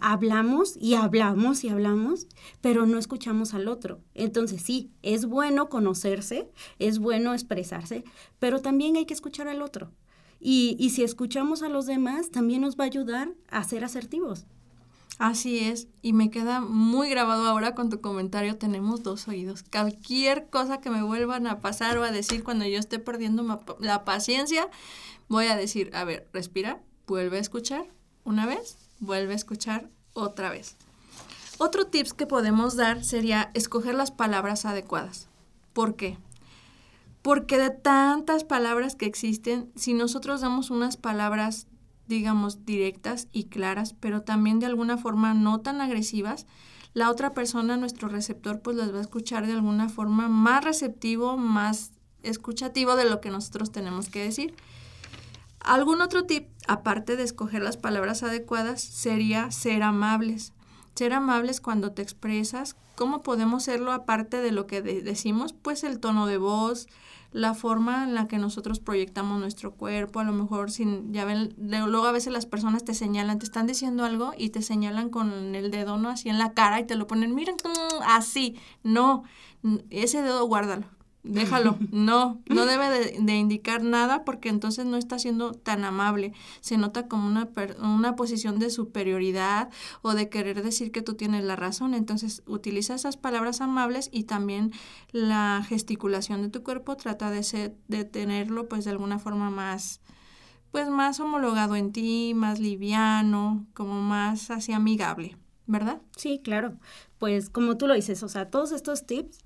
hablamos 0.00 0.76
y 0.76 0.94
hablamos 0.94 1.62
y 1.62 1.68
hablamos, 1.68 2.26
pero 2.60 2.84
no 2.84 2.98
escuchamos 2.98 3.54
al 3.54 3.68
otro. 3.68 4.00
Entonces, 4.14 4.60
sí, 4.60 4.90
es 5.02 5.26
bueno 5.26 5.68
conocerse, 5.68 6.50
es 6.80 6.98
bueno 6.98 7.32
expresarse, 7.32 8.02
pero 8.40 8.60
también 8.60 8.96
hay 8.96 9.06
que 9.06 9.14
escuchar 9.14 9.46
al 9.46 9.62
otro. 9.62 9.92
Y, 10.40 10.74
y 10.80 10.90
si 10.90 11.04
escuchamos 11.04 11.62
a 11.62 11.68
los 11.68 11.86
demás, 11.86 12.32
también 12.32 12.62
nos 12.62 12.76
va 12.76 12.82
a 12.82 12.88
ayudar 12.88 13.34
a 13.50 13.62
ser 13.62 13.84
asertivos. 13.84 14.46
Así 15.20 15.58
es, 15.58 15.86
y 16.00 16.14
me 16.14 16.30
queda 16.30 16.62
muy 16.62 17.10
grabado 17.10 17.46
ahora 17.46 17.74
con 17.74 17.90
tu 17.90 18.00
comentario, 18.00 18.56
tenemos 18.56 19.02
dos 19.02 19.28
oídos. 19.28 19.62
Cualquier 19.62 20.48
cosa 20.48 20.80
que 20.80 20.88
me 20.88 21.02
vuelvan 21.02 21.46
a 21.46 21.60
pasar 21.60 21.98
o 21.98 22.04
a 22.04 22.10
decir 22.10 22.42
cuando 22.42 22.64
yo 22.64 22.78
esté 22.78 22.98
perdiendo 22.98 23.60
la 23.80 24.04
paciencia, 24.06 24.70
voy 25.28 25.48
a 25.48 25.56
decir, 25.56 25.90
a 25.92 26.04
ver, 26.04 26.26
respira, 26.32 26.80
vuelve 27.06 27.36
a 27.36 27.40
escuchar 27.40 27.84
una 28.24 28.46
vez, 28.46 28.78
vuelve 28.98 29.34
a 29.34 29.36
escuchar 29.36 29.90
otra 30.14 30.48
vez. 30.48 30.76
Otro 31.58 31.86
tips 31.86 32.14
que 32.14 32.26
podemos 32.26 32.76
dar 32.76 33.04
sería 33.04 33.50
escoger 33.52 33.96
las 33.96 34.12
palabras 34.12 34.64
adecuadas. 34.64 35.28
¿Por 35.74 35.96
qué? 35.96 36.16
Porque 37.20 37.58
de 37.58 37.68
tantas 37.68 38.44
palabras 38.44 38.96
que 38.96 39.04
existen, 39.04 39.70
si 39.76 39.92
nosotros 39.92 40.40
damos 40.40 40.70
unas 40.70 40.96
palabras, 40.96 41.66
digamos, 42.10 42.66
directas 42.66 43.28
y 43.32 43.44
claras, 43.44 43.94
pero 43.94 44.22
también 44.22 44.58
de 44.58 44.66
alguna 44.66 44.98
forma 44.98 45.32
no 45.32 45.60
tan 45.60 45.80
agresivas, 45.80 46.46
la 46.92 47.08
otra 47.08 47.32
persona, 47.32 47.76
nuestro 47.76 48.08
receptor, 48.08 48.60
pues 48.60 48.76
las 48.76 48.92
va 48.92 48.98
a 48.98 49.02
escuchar 49.02 49.46
de 49.46 49.52
alguna 49.52 49.88
forma 49.88 50.28
más 50.28 50.64
receptivo, 50.64 51.36
más 51.36 51.92
escuchativo 52.24 52.96
de 52.96 53.08
lo 53.08 53.20
que 53.20 53.30
nosotros 53.30 53.70
tenemos 53.70 54.10
que 54.10 54.24
decir. 54.24 54.54
Algún 55.60 56.00
otro 56.00 56.24
tip, 56.24 56.48
aparte 56.66 57.16
de 57.16 57.22
escoger 57.22 57.62
las 57.62 57.76
palabras 57.76 58.24
adecuadas, 58.24 58.82
sería 58.82 59.52
ser 59.52 59.84
amables. 59.84 60.52
Ser 60.96 61.12
amables 61.12 61.60
cuando 61.60 61.92
te 61.92 62.02
expresas. 62.02 62.76
¿Cómo 62.96 63.22
podemos 63.22 63.62
serlo 63.62 63.92
aparte 63.92 64.38
de 64.38 64.50
lo 64.50 64.66
que 64.66 64.82
decimos? 64.82 65.52
Pues 65.52 65.84
el 65.84 66.00
tono 66.00 66.26
de 66.26 66.38
voz, 66.38 66.88
la 67.32 67.54
forma 67.54 68.04
en 68.04 68.14
la 68.14 68.26
que 68.26 68.38
nosotros 68.38 68.80
proyectamos 68.80 69.40
nuestro 69.40 69.74
cuerpo, 69.74 70.20
a 70.20 70.24
lo 70.24 70.32
mejor 70.32 70.70
sin, 70.70 71.12
ya 71.12 71.24
ven, 71.24 71.54
luego 71.58 72.06
a 72.06 72.12
veces 72.12 72.32
las 72.32 72.46
personas 72.46 72.84
te 72.84 72.94
señalan, 72.94 73.38
te 73.38 73.44
están 73.44 73.66
diciendo 73.66 74.04
algo 74.04 74.32
y 74.36 74.50
te 74.50 74.62
señalan 74.62 75.10
con 75.10 75.54
el 75.54 75.70
dedo, 75.70 75.96
¿no? 75.96 76.08
Así 76.08 76.28
en 76.28 76.38
la 76.38 76.54
cara 76.54 76.80
y 76.80 76.86
te 76.86 76.96
lo 76.96 77.06
ponen, 77.06 77.34
miren, 77.34 77.56
así, 78.04 78.56
no, 78.82 79.22
ese 79.90 80.22
dedo 80.22 80.44
guárdalo, 80.46 80.86
déjalo. 81.22 81.78
No, 81.90 82.40
no 82.48 82.66
debe 82.66 82.88
de, 82.88 83.36
indicar 83.36 83.82
nada 83.82 84.24
porque 84.24 84.48
entonces 84.48 84.86
no 84.86 84.96
está 84.96 85.18
siendo 85.18 85.52
tan 85.52 85.84
amable. 85.84 86.32
Se 86.60 86.76
nota 86.76 87.08
como 87.08 87.26
una, 87.26 87.48
una 87.82 88.16
posición 88.16 88.58
de 88.58 88.70
superioridad 88.70 89.70
o 90.02 90.14
de 90.14 90.28
querer 90.28 90.62
decir 90.62 90.92
que 90.92 91.02
tú 91.02 91.14
tienes 91.14 91.44
la 91.44 91.56
razón. 91.56 91.94
Entonces 91.94 92.42
utiliza 92.46 92.94
esas 92.94 93.16
palabras 93.16 93.60
amables 93.60 94.08
y 94.12 94.24
también 94.24 94.72
la 95.12 95.64
gesticulación 95.68 96.42
de 96.42 96.48
tu 96.48 96.62
cuerpo 96.62 96.96
trata 96.96 97.30
de, 97.30 97.42
ser, 97.42 97.76
de 97.88 98.04
tenerlo 98.04 98.68
pues 98.68 98.84
de 98.84 98.92
alguna 98.92 99.18
forma 99.18 99.50
más 99.50 100.00
pues 100.70 100.88
más 100.88 101.18
homologado 101.18 101.74
en 101.76 101.92
ti, 101.92 102.32
más 102.34 102.60
liviano, 102.60 103.66
como 103.74 104.00
más 104.00 104.50
así 104.50 104.72
amigable, 104.72 105.36
¿verdad? 105.66 106.00
Sí, 106.16 106.40
claro. 106.42 106.76
Pues 107.18 107.50
como 107.50 107.76
tú 107.76 107.88
lo 107.88 107.94
dices, 107.94 108.22
o 108.22 108.28
sea, 108.28 108.50
todos 108.50 108.70
estos 108.72 109.04
tips 109.04 109.44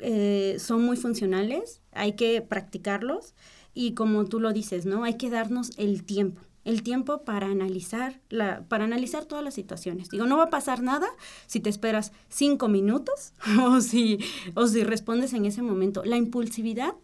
eh, 0.00 0.56
son 0.58 0.82
muy 0.82 0.96
funcionales, 0.96 1.80
hay 1.92 2.12
que 2.12 2.42
practicarlos 2.42 3.34
y 3.74 3.94
como 3.94 4.24
tú 4.24 4.40
lo 4.40 4.52
dices, 4.52 4.86
¿no? 4.86 5.04
Hay 5.04 5.14
que 5.14 5.30
darnos 5.30 5.72
el 5.76 6.04
tiempo 6.04 6.40
el 6.66 6.82
tiempo 6.82 7.22
para 7.22 7.46
analizar, 7.46 8.20
la, 8.28 8.64
para 8.64 8.82
analizar 8.82 9.24
todas 9.24 9.44
las 9.44 9.54
situaciones. 9.54 10.10
Digo, 10.10 10.26
no 10.26 10.36
va 10.36 10.44
a 10.44 10.50
pasar 10.50 10.82
nada 10.82 11.06
si 11.46 11.60
te 11.60 11.70
esperas 11.70 12.10
cinco 12.28 12.66
minutos 12.66 13.34
o 13.62 13.80
si, 13.80 14.18
o 14.54 14.66
si 14.66 14.82
respondes 14.82 15.32
en 15.32 15.46
ese 15.46 15.62
momento. 15.62 16.04
La 16.04 16.16
impulsividad 16.16 16.94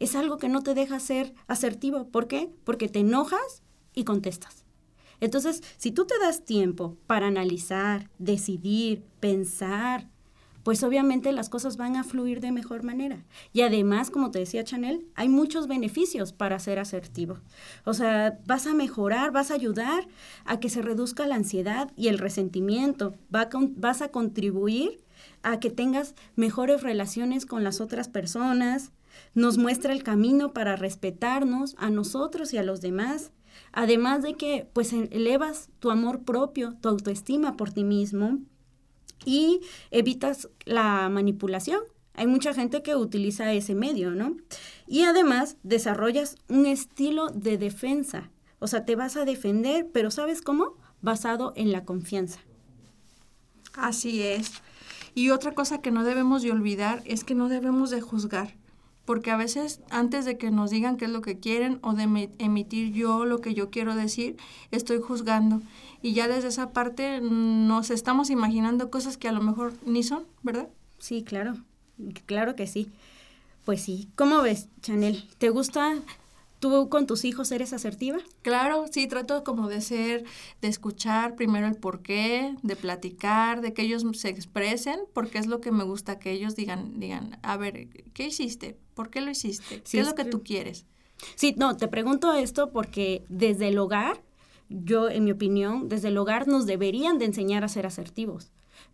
es 0.00 0.16
algo 0.16 0.38
que 0.38 0.48
no 0.48 0.62
te 0.62 0.74
deja 0.74 0.98
ser 0.98 1.34
asertivo. 1.46 2.08
¿Por 2.08 2.26
qué? 2.26 2.50
Porque 2.64 2.88
te 2.88 2.98
enojas 2.98 3.62
y 3.94 4.02
contestas. 4.02 4.64
Entonces, 5.20 5.62
si 5.76 5.92
tú 5.92 6.04
te 6.04 6.18
das 6.18 6.44
tiempo 6.44 6.96
para 7.06 7.28
analizar, 7.28 8.10
decidir, 8.18 9.04
pensar, 9.20 10.10
pues 10.62 10.82
obviamente 10.82 11.32
las 11.32 11.48
cosas 11.48 11.76
van 11.76 11.96
a 11.96 12.04
fluir 12.04 12.40
de 12.40 12.52
mejor 12.52 12.82
manera. 12.82 13.24
Y 13.52 13.62
además, 13.62 14.10
como 14.10 14.30
te 14.30 14.38
decía 14.38 14.64
Chanel, 14.64 15.06
hay 15.14 15.28
muchos 15.28 15.66
beneficios 15.66 16.32
para 16.32 16.58
ser 16.58 16.78
asertivo. 16.78 17.38
O 17.84 17.94
sea, 17.94 18.38
vas 18.46 18.66
a 18.66 18.74
mejorar, 18.74 19.32
vas 19.32 19.50
a 19.50 19.54
ayudar 19.54 20.06
a 20.44 20.60
que 20.60 20.68
se 20.68 20.82
reduzca 20.82 21.26
la 21.26 21.36
ansiedad 21.36 21.90
y 21.96 22.08
el 22.08 22.18
resentimiento, 22.18 23.14
vas 23.28 24.02
a 24.02 24.08
contribuir 24.10 25.02
a 25.42 25.60
que 25.60 25.70
tengas 25.70 26.14
mejores 26.36 26.82
relaciones 26.82 27.46
con 27.46 27.64
las 27.64 27.80
otras 27.80 28.08
personas, 28.08 28.92
nos 29.34 29.58
muestra 29.58 29.92
el 29.92 30.02
camino 30.02 30.52
para 30.52 30.76
respetarnos 30.76 31.74
a 31.78 31.90
nosotros 31.90 32.52
y 32.52 32.58
a 32.58 32.62
los 32.62 32.80
demás. 32.80 33.30
Además 33.72 34.22
de 34.22 34.34
que 34.34 34.68
pues 34.72 34.92
elevas 34.92 35.68
tu 35.78 35.90
amor 35.90 36.22
propio, 36.22 36.74
tu 36.80 36.88
autoestima 36.88 37.56
por 37.56 37.72
ti 37.72 37.84
mismo, 37.84 38.38
y 39.24 39.60
evitas 39.90 40.48
la 40.64 41.08
manipulación. 41.08 41.80
Hay 42.14 42.26
mucha 42.26 42.52
gente 42.52 42.82
que 42.82 42.94
utiliza 42.94 43.52
ese 43.52 43.74
medio, 43.74 44.10
¿no? 44.10 44.36
Y 44.86 45.02
además 45.02 45.56
desarrollas 45.62 46.36
un 46.48 46.66
estilo 46.66 47.28
de 47.28 47.56
defensa. 47.56 48.30
O 48.58 48.66
sea, 48.66 48.84
te 48.84 48.96
vas 48.96 49.16
a 49.16 49.24
defender, 49.24 49.88
pero 49.92 50.10
¿sabes 50.10 50.42
cómo? 50.42 50.76
Basado 51.00 51.52
en 51.56 51.72
la 51.72 51.84
confianza. 51.84 52.40
Así 53.74 54.22
es. 54.22 54.62
Y 55.14 55.30
otra 55.30 55.52
cosa 55.52 55.80
que 55.80 55.90
no 55.90 56.04
debemos 56.04 56.42
de 56.42 56.52
olvidar 56.52 57.02
es 57.04 57.24
que 57.24 57.34
no 57.34 57.48
debemos 57.48 57.90
de 57.90 58.00
juzgar. 58.00 58.54
Porque 59.04 59.30
a 59.30 59.36
veces 59.36 59.80
antes 59.90 60.24
de 60.24 60.38
que 60.38 60.50
nos 60.50 60.70
digan 60.70 60.96
qué 60.96 61.06
es 61.06 61.10
lo 61.10 61.22
que 61.22 61.38
quieren 61.38 61.78
o 61.82 61.92
de 61.92 62.30
emitir 62.38 62.92
yo 62.92 63.24
lo 63.24 63.40
que 63.40 63.54
yo 63.54 63.70
quiero 63.70 63.96
decir, 63.96 64.36
estoy 64.70 65.00
juzgando 65.00 65.60
y 66.02 66.14
ya 66.14 66.28
desde 66.28 66.48
esa 66.48 66.70
parte 66.70 67.20
nos 67.20 67.90
estamos 67.90 68.30
imaginando 68.30 68.90
cosas 68.90 69.16
que 69.16 69.28
a 69.28 69.32
lo 69.32 69.40
mejor 69.40 69.72
ni 69.84 70.02
son, 70.02 70.24
¿verdad? 70.42 70.68
Sí, 70.98 71.24
claro, 71.24 71.56
claro 72.26 72.54
que 72.54 72.66
sí. 72.66 72.90
Pues 73.64 73.82
sí, 73.82 74.08
¿cómo 74.16 74.42
ves, 74.42 74.68
Chanel? 74.80 75.28
¿Te 75.38 75.50
gusta 75.50 75.94
¿Tú 76.62 76.88
con 76.88 77.08
tus 77.08 77.24
hijos 77.24 77.50
eres 77.50 77.72
asertiva? 77.72 78.18
Claro, 78.42 78.84
sí, 78.88 79.08
trato 79.08 79.42
como 79.42 79.66
de 79.66 79.80
ser, 79.80 80.22
de 80.60 80.68
escuchar 80.68 81.34
primero 81.34 81.66
el 81.66 81.74
porqué, 81.74 82.54
de 82.62 82.76
platicar, 82.76 83.62
de 83.62 83.72
que 83.74 83.82
ellos 83.82 84.04
se 84.12 84.28
expresen, 84.28 85.00
porque 85.12 85.38
es 85.38 85.48
lo 85.48 85.60
que 85.60 85.72
me 85.72 85.82
gusta, 85.82 86.20
que 86.20 86.30
ellos 86.30 86.54
digan, 86.54 87.00
digan, 87.00 87.40
a 87.42 87.56
ver, 87.56 87.88
¿qué 88.14 88.28
hiciste? 88.28 88.78
¿Por 88.94 89.10
qué 89.10 89.22
lo 89.22 89.32
hiciste? 89.32 89.82
¿Qué 89.82 89.98
es 89.98 90.06
lo 90.06 90.14
que 90.14 90.24
tú 90.24 90.44
quieres? 90.44 90.86
Sí, 91.34 91.52
no, 91.58 91.76
te 91.76 91.88
pregunto 91.88 92.32
esto 92.32 92.70
porque 92.70 93.24
desde 93.28 93.66
el 93.66 93.78
hogar 93.78 94.22
yo, 94.68 95.10
en 95.10 95.24
mi 95.24 95.32
opinión, 95.32 95.88
desde 95.88 96.08
el 96.08 96.16
hogar 96.16 96.46
nos 96.46 96.66
deberían 96.66 97.18
de 97.18 97.24
enseñar 97.24 97.64
a 97.64 97.68
ser 97.68 97.86
asertivos. 97.86 98.52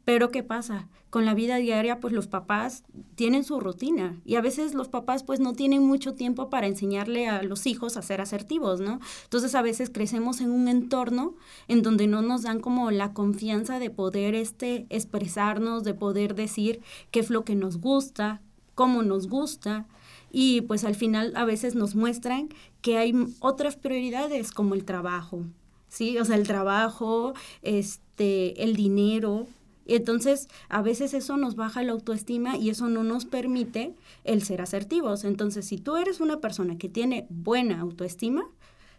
Pero 0.08 0.30
¿qué 0.30 0.42
pasa? 0.42 0.88
Con 1.10 1.26
la 1.26 1.34
vida 1.34 1.56
diaria, 1.56 2.00
pues 2.00 2.14
los 2.14 2.28
papás 2.28 2.82
tienen 3.14 3.44
su 3.44 3.60
rutina 3.60 4.18
y 4.24 4.36
a 4.36 4.40
veces 4.40 4.72
los 4.72 4.88
papás 4.88 5.22
pues 5.22 5.38
no 5.38 5.52
tienen 5.52 5.82
mucho 5.82 6.14
tiempo 6.14 6.48
para 6.48 6.66
enseñarle 6.66 7.28
a 7.28 7.42
los 7.42 7.66
hijos 7.66 7.98
a 7.98 8.00
ser 8.00 8.22
asertivos, 8.22 8.80
¿no? 8.80 9.00
Entonces 9.24 9.54
a 9.54 9.60
veces 9.60 9.90
crecemos 9.90 10.40
en 10.40 10.50
un 10.50 10.68
entorno 10.68 11.34
en 11.66 11.82
donde 11.82 12.06
no 12.06 12.22
nos 12.22 12.40
dan 12.40 12.60
como 12.60 12.90
la 12.90 13.12
confianza 13.12 13.78
de 13.78 13.90
poder 13.90 14.34
este, 14.34 14.86
expresarnos, 14.88 15.84
de 15.84 15.92
poder 15.92 16.34
decir 16.34 16.80
qué 17.10 17.20
es 17.20 17.28
lo 17.28 17.44
que 17.44 17.54
nos 17.54 17.76
gusta, 17.76 18.40
cómo 18.74 19.02
nos 19.02 19.28
gusta 19.28 19.86
y 20.32 20.62
pues 20.62 20.84
al 20.84 20.94
final 20.94 21.34
a 21.36 21.44
veces 21.44 21.74
nos 21.74 21.94
muestran 21.94 22.48
que 22.80 22.96
hay 22.96 23.12
otras 23.40 23.76
prioridades 23.76 24.52
como 24.52 24.72
el 24.72 24.86
trabajo, 24.86 25.42
¿sí? 25.88 26.16
O 26.16 26.24
sea, 26.24 26.36
el 26.36 26.46
trabajo, 26.46 27.34
este, 27.60 28.64
el 28.64 28.74
dinero. 28.74 29.46
Entonces, 29.88 30.48
a 30.68 30.82
veces 30.82 31.14
eso 31.14 31.36
nos 31.36 31.56
baja 31.56 31.82
la 31.82 31.92
autoestima 31.92 32.56
y 32.56 32.70
eso 32.70 32.88
no 32.88 33.02
nos 33.04 33.24
permite 33.24 33.94
el 34.24 34.42
ser 34.42 34.60
asertivos. 34.60 35.24
Entonces, 35.24 35.66
si 35.66 35.78
tú 35.78 35.96
eres 35.96 36.20
una 36.20 36.40
persona 36.40 36.76
que 36.76 36.88
tiene 36.88 37.26
buena 37.30 37.80
autoestima, 37.80 38.44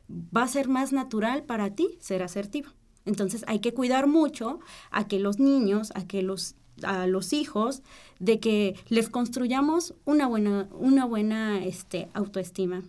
va 0.09 0.43
a 0.43 0.47
ser 0.47 0.67
más 0.67 0.91
natural 0.91 1.43
para 1.43 1.75
ti 1.75 1.97
ser 1.99 2.23
asertivo. 2.23 2.71
Entonces, 3.05 3.43
hay 3.47 3.59
que 3.59 3.73
cuidar 3.73 4.07
mucho 4.07 4.59
a 4.91 5.07
que 5.07 5.19
los 5.19 5.39
niños, 5.39 5.91
a 5.95 6.05
que 6.05 6.21
los 6.23 6.55
a 6.83 7.07
los 7.07 7.33
hijos 7.33 7.81
de 8.19 8.39
que 8.39 8.75
les 8.87 9.09
construyamos 9.09 9.95
una 10.05 10.27
buena 10.27 10.69
una 10.71 11.03
buena 11.03 11.63
este 11.63 12.07
autoestima. 12.13 12.83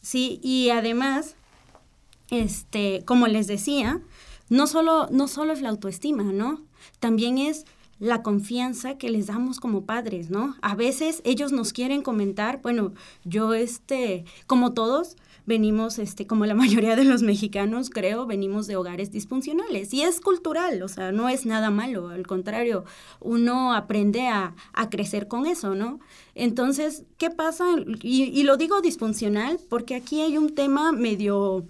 Sí, 0.00 0.40
y 0.42 0.70
además, 0.70 1.36
este, 2.30 3.02
como 3.04 3.26
les 3.26 3.46
decía, 3.46 4.00
no 4.48 4.66
solo, 4.66 5.08
no 5.10 5.28
solo 5.28 5.52
es 5.52 5.62
la 5.62 5.70
autoestima, 5.70 6.24
¿no? 6.24 6.60
También 7.00 7.38
es 7.38 7.64
la 7.98 8.22
confianza 8.22 8.98
que 8.98 9.10
les 9.10 9.26
damos 9.26 9.58
como 9.58 9.84
padres, 9.84 10.30
¿no? 10.30 10.56
A 10.60 10.74
veces 10.74 11.22
ellos 11.24 11.52
nos 11.52 11.72
quieren 11.72 12.02
comentar, 12.02 12.60
bueno, 12.62 12.92
yo 13.24 13.54
este, 13.54 14.24
como 14.46 14.74
todos, 14.74 15.16
venimos, 15.46 15.98
este, 15.98 16.26
como 16.26 16.44
la 16.44 16.54
mayoría 16.66 16.96
de 16.96 17.04
los 17.04 17.22
mexicanos, 17.22 17.88
creo, 17.88 18.26
venimos 18.26 18.66
de 18.66 18.76
hogares 18.76 19.12
disfuncionales. 19.12 19.94
Y 19.94 20.02
es 20.02 20.20
cultural, 20.20 20.82
o 20.82 20.88
sea, 20.88 21.12
no 21.12 21.28
es 21.28 21.46
nada 21.46 21.70
malo, 21.70 22.08
al 22.08 22.26
contrario, 22.26 22.84
uno 23.20 23.72
aprende 23.72 24.28
a, 24.28 24.54
crecer 24.90 25.26
con 25.26 25.46
eso, 25.46 25.74
¿no? 25.74 25.98
Entonces, 26.34 27.04
¿qué 27.18 27.30
pasa? 27.30 27.64
Y, 28.02 28.42
lo 28.44 28.56
digo 28.56 28.80
disfuncional 28.80 29.58
porque 29.68 29.96
aquí 29.96 30.20
hay 30.20 30.38
un 30.38 30.54
tema 30.54 30.92
medio 30.92 31.66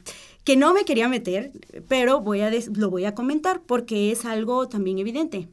que 0.46 0.56
no 0.56 0.72
me 0.72 0.84
quería 0.84 1.08
meter, 1.08 1.50
pero 1.88 2.20
voy 2.20 2.40
a 2.40 2.52
lo 2.76 2.88
voy 2.88 3.04
a 3.04 3.16
comentar 3.16 3.62
porque 3.62 4.12
es 4.12 4.24
algo 4.24 4.68
también 4.68 4.98
evidente. 4.98 5.48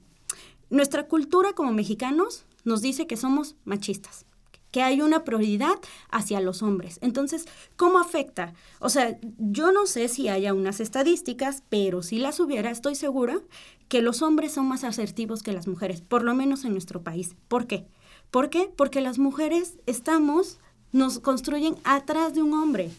Nuestra 0.69 1.07
cultura 1.07 1.53
como 1.53 1.73
mexicanos 1.73 2.45
nos 2.63 2.81
dice 2.81 3.07
que 3.07 3.17
somos 3.17 3.55
machistas 3.65 4.27
que 4.69 4.81
hay 4.81 5.01
una 5.01 5.23
prioridad 5.23 5.75
hacia 6.09 6.41
los 6.41 6.63
hombres. 6.63 6.97
Entonces, 7.03 7.45
¿cómo 7.75 7.99
afecta? 7.99 8.55
O 8.79 8.89
sea, 8.89 9.19
yo 9.37 9.71
no 9.71 9.85
sé 9.85 10.07
si 10.07 10.29
haya 10.29 10.55
unas 10.55 10.79
estadísticas, 10.79 11.61
pero 11.69 12.01
si 12.01 12.17
las 12.17 12.39
hubiera, 12.39 12.71
estoy 12.71 12.95
segura 12.95 13.39
que 13.87 14.01
los 14.01 14.23
hombres 14.23 14.53
son 14.53 14.67
más 14.67 14.83
asertivos 14.83 15.43
que 15.43 15.53
las 15.53 15.67
mujeres, 15.67 16.01
por 16.01 16.23
lo 16.23 16.33
menos 16.33 16.65
en 16.65 16.71
nuestro 16.71 17.03
país. 17.03 17.35
¿Por 17.47 17.67
qué? 17.67 17.85
¿Por 18.31 18.49
qué? 18.49 18.67
Porque 18.75 18.99
las 18.99 19.19
mujeres 19.19 19.77
estamos, 19.85 20.57
nos 20.91 21.19
construyen 21.19 21.75
atrás 21.83 22.33
de 22.33 22.41
un 22.41 22.53
hombre. 22.55 22.89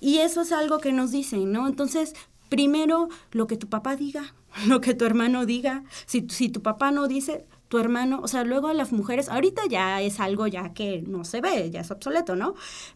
Y 0.00 0.18
eso 0.18 0.42
es 0.42 0.52
algo 0.52 0.78
que 0.78 0.92
nos 0.92 1.10
dicen, 1.10 1.52
¿no? 1.52 1.66
Entonces, 1.66 2.14
primero, 2.48 3.08
lo 3.32 3.46
que 3.46 3.56
tu 3.56 3.68
papá 3.68 3.96
diga, 3.96 4.34
lo 4.66 4.80
que 4.80 4.94
tu 4.94 5.04
hermano 5.04 5.46
diga. 5.46 5.84
Si, 6.06 6.26
si 6.28 6.48
tu 6.48 6.62
papá 6.62 6.90
no 6.90 7.08
dice, 7.08 7.46
tu 7.68 7.78
hermano, 7.78 8.20
o 8.22 8.28
sea, 8.28 8.44
luego 8.44 8.72
las 8.72 8.92
mujeres, 8.92 9.28
ahorita 9.28 9.62
ya 9.68 10.00
es 10.00 10.20
algo 10.20 10.46
ya 10.46 10.72
que 10.72 11.02
no 11.02 11.24
se 11.24 11.40
ve, 11.40 11.70
ya 11.70 11.80
es 11.80 11.90
obsoleto, 11.90 12.36
¿no? 12.36 12.54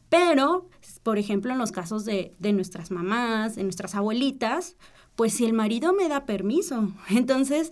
Pero, 0.09 0.69
por 1.03 1.19
ejemplo, 1.19 1.53
en 1.53 1.59
los 1.59 1.73
casos 1.73 2.05
de, 2.05 2.33
de 2.39 2.53
nuestras 2.53 2.91
mamás, 2.91 3.57
de 3.57 3.65
nuestras 3.65 3.95
abuelitas, 3.95 4.77
pues 5.17 5.35
si 5.35 5.45
el 5.45 5.53
marido 5.53 5.93
me 5.93 6.09
da 6.09 6.25
permiso, 6.25 6.93
entonces 7.11 7.71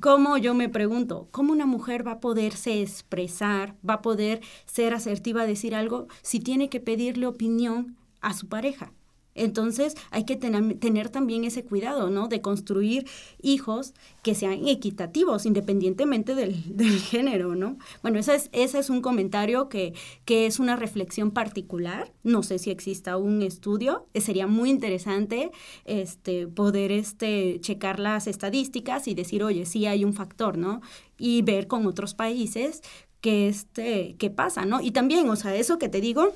¿Cómo 0.00 0.38
yo 0.38 0.54
me 0.54 0.68
pregunto, 0.68 1.28
cómo 1.30 1.52
una 1.52 1.66
mujer 1.66 2.04
va 2.04 2.12
a 2.12 2.20
poderse 2.20 2.82
expresar, 2.82 3.76
va 3.88 3.94
a 3.94 4.02
poder 4.02 4.40
ser 4.66 4.92
asertiva, 4.92 5.46
decir 5.46 5.72
algo, 5.72 6.08
si 6.22 6.40
tiene 6.40 6.68
que 6.68 6.80
pedirle 6.80 7.26
opinión 7.26 7.96
a 8.28 8.34
su 8.34 8.48
pareja? 8.48 8.92
Entonces 9.34 9.96
hay 10.10 10.24
que 10.24 10.36
tener, 10.36 10.78
tener, 10.78 11.08
también 11.08 11.44
ese 11.44 11.64
cuidado, 11.64 12.08
¿no? 12.08 12.28
De 12.28 12.40
construir 12.40 13.06
hijos 13.42 13.94
que 14.22 14.34
sean 14.34 14.66
equitativos 14.68 15.44
independientemente 15.44 16.34
del, 16.34 16.62
del 16.76 17.00
género, 17.00 17.54
¿no? 17.54 17.76
Bueno, 18.02 18.18
ese 18.18 18.36
es, 18.36 18.48
ese 18.52 18.78
es 18.78 18.90
un 18.90 19.00
comentario 19.00 19.68
que, 19.68 19.94
que, 20.24 20.46
es 20.46 20.58
una 20.58 20.76
reflexión 20.76 21.30
particular. 21.32 22.12
No 22.22 22.42
sé 22.42 22.58
si 22.58 22.70
exista 22.70 23.16
un 23.16 23.42
estudio. 23.42 24.06
Eh, 24.14 24.20
sería 24.20 24.46
muy 24.46 24.70
interesante 24.70 25.50
este, 25.84 26.46
poder 26.46 26.92
este, 26.92 27.58
checar 27.60 27.98
las 27.98 28.26
estadísticas 28.26 29.08
y 29.08 29.14
decir, 29.14 29.42
oye, 29.42 29.66
sí 29.66 29.86
hay 29.86 30.04
un 30.04 30.14
factor, 30.14 30.56
¿no? 30.56 30.80
Y 31.18 31.42
ver 31.42 31.66
con 31.66 31.86
otros 31.86 32.14
países 32.14 32.82
qué, 33.20 33.48
este, 33.48 34.16
qué 34.18 34.30
pasa, 34.30 34.64
¿no? 34.64 34.80
Y 34.80 34.92
también, 34.92 35.28
o 35.28 35.36
sea, 35.36 35.54
eso 35.56 35.78
que 35.78 35.88
te 35.88 36.00
digo, 36.00 36.34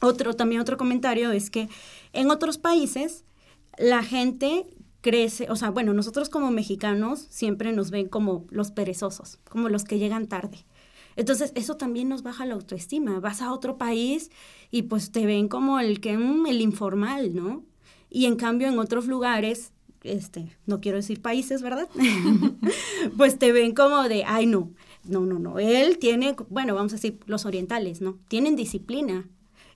otro, 0.00 0.34
también 0.34 0.60
otro 0.60 0.76
comentario 0.76 1.32
es 1.32 1.50
que 1.50 1.68
en 2.12 2.30
otros 2.30 2.58
países 2.58 3.24
la 3.78 4.02
gente 4.02 4.66
crece, 5.00 5.46
o 5.50 5.56
sea, 5.56 5.70
bueno, 5.70 5.94
nosotros 5.94 6.28
como 6.28 6.50
mexicanos 6.50 7.26
siempre 7.30 7.72
nos 7.72 7.90
ven 7.90 8.08
como 8.08 8.46
los 8.50 8.70
perezosos, 8.70 9.38
como 9.48 9.68
los 9.68 9.84
que 9.84 9.98
llegan 9.98 10.26
tarde. 10.26 10.64
Entonces, 11.16 11.52
eso 11.56 11.76
también 11.76 12.08
nos 12.08 12.22
baja 12.22 12.46
la 12.46 12.54
autoestima. 12.54 13.18
Vas 13.18 13.42
a 13.42 13.52
otro 13.52 13.76
país 13.76 14.30
y 14.70 14.82
pues 14.82 15.10
te 15.10 15.26
ven 15.26 15.48
como 15.48 15.80
el 15.80 16.00
que 16.00 16.16
mm, 16.16 16.46
el 16.46 16.60
informal, 16.60 17.34
¿no? 17.34 17.64
Y 18.08 18.26
en 18.26 18.36
cambio 18.36 18.68
en 18.68 18.78
otros 18.78 19.08
lugares, 19.08 19.72
este, 20.04 20.56
no 20.66 20.80
quiero 20.80 20.96
decir 20.98 21.20
países, 21.20 21.60
¿verdad? 21.60 21.88
pues 23.16 23.36
te 23.36 23.50
ven 23.50 23.74
como 23.74 24.04
de, 24.04 24.24
ay, 24.24 24.46
no, 24.46 24.70
no, 25.04 25.26
no, 25.26 25.40
no. 25.40 25.58
Él 25.58 25.98
tiene, 25.98 26.36
bueno, 26.50 26.76
vamos 26.76 26.92
a 26.92 26.96
decir 26.96 27.18
los 27.26 27.46
orientales, 27.46 28.00
¿no? 28.00 28.18
Tienen 28.28 28.54
disciplina. 28.54 29.26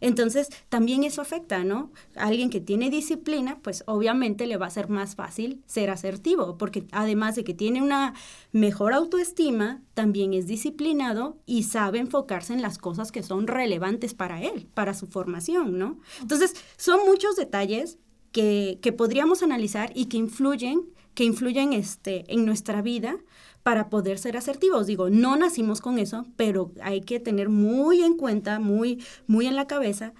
Entonces, 0.03 0.49
también 0.69 1.05
eso 1.05 1.23
afecta, 1.23 1.63
¿no? 1.63 1.93
Alguien 2.17 2.51
que 2.51 2.61
tiene 2.61 2.91
disciplina, 2.91 3.61
pues 3.63 3.85
obviamente 3.87 4.49
le 4.49 4.57
va 4.57 4.67
a 4.67 4.71
ser 4.71 4.89
más 4.89 5.15
fácil 5.15 5.63
ser 5.67 5.91
asertivo, 5.91 6.59
porque 6.59 6.85
además 6.91 7.37
de 7.37 7.45
que 7.45 7.55
tiene 7.55 7.81
una 7.81 8.15
mejor 8.51 8.95
autoestima, 8.95 9.81
también 9.95 10.35
es 10.35 10.49
disciplinado 10.49 11.39
y 11.47 11.63
sabe 11.63 12.01
enfocarse 12.01 12.53
en 12.53 12.63
las 12.63 12.79
cosas 12.79 13.13
que 13.13 13.23
son 13.23 13.47
relevantes 13.47 14.13
para 14.13 14.43
él, 14.43 14.67
para 14.75 14.93
su 14.93 15.07
formación, 15.07 15.79
¿no? 15.79 16.01
Entonces, 16.21 16.57
son 16.77 17.07
muchos 17.07 17.37
detalles 17.37 17.99
que, 18.33 18.81
que 18.83 18.93
podríamos 18.93 19.45
analizar 19.45 19.93
y 19.95 20.07
que 20.07 20.17
influyen, 20.17 20.83
que 21.15 21.23
influyen 21.23 21.73
este, 21.75 22.25
en 22.27 22.45
nuestra 22.45 22.83
vida, 22.83 23.19
para 23.63 23.89
poder 23.91 24.19
ser 24.19 24.37
asertivos. 24.37 24.87
Digo, 24.87 25.11
no 25.11 25.37
nacimos 25.37 25.81
con 25.81 25.99
eso, 25.99 26.27
pero 26.37 26.73
hay 26.83 27.01
que 27.01 27.21
tener 27.21 27.49
muy 27.49 28.03
en 28.03 28.17
cuenta, 28.17 28.59
muy, 28.59 29.03
muy 29.27 29.47
en 29.47 29.57
la 29.57 29.67
cabeza, 29.67 30.15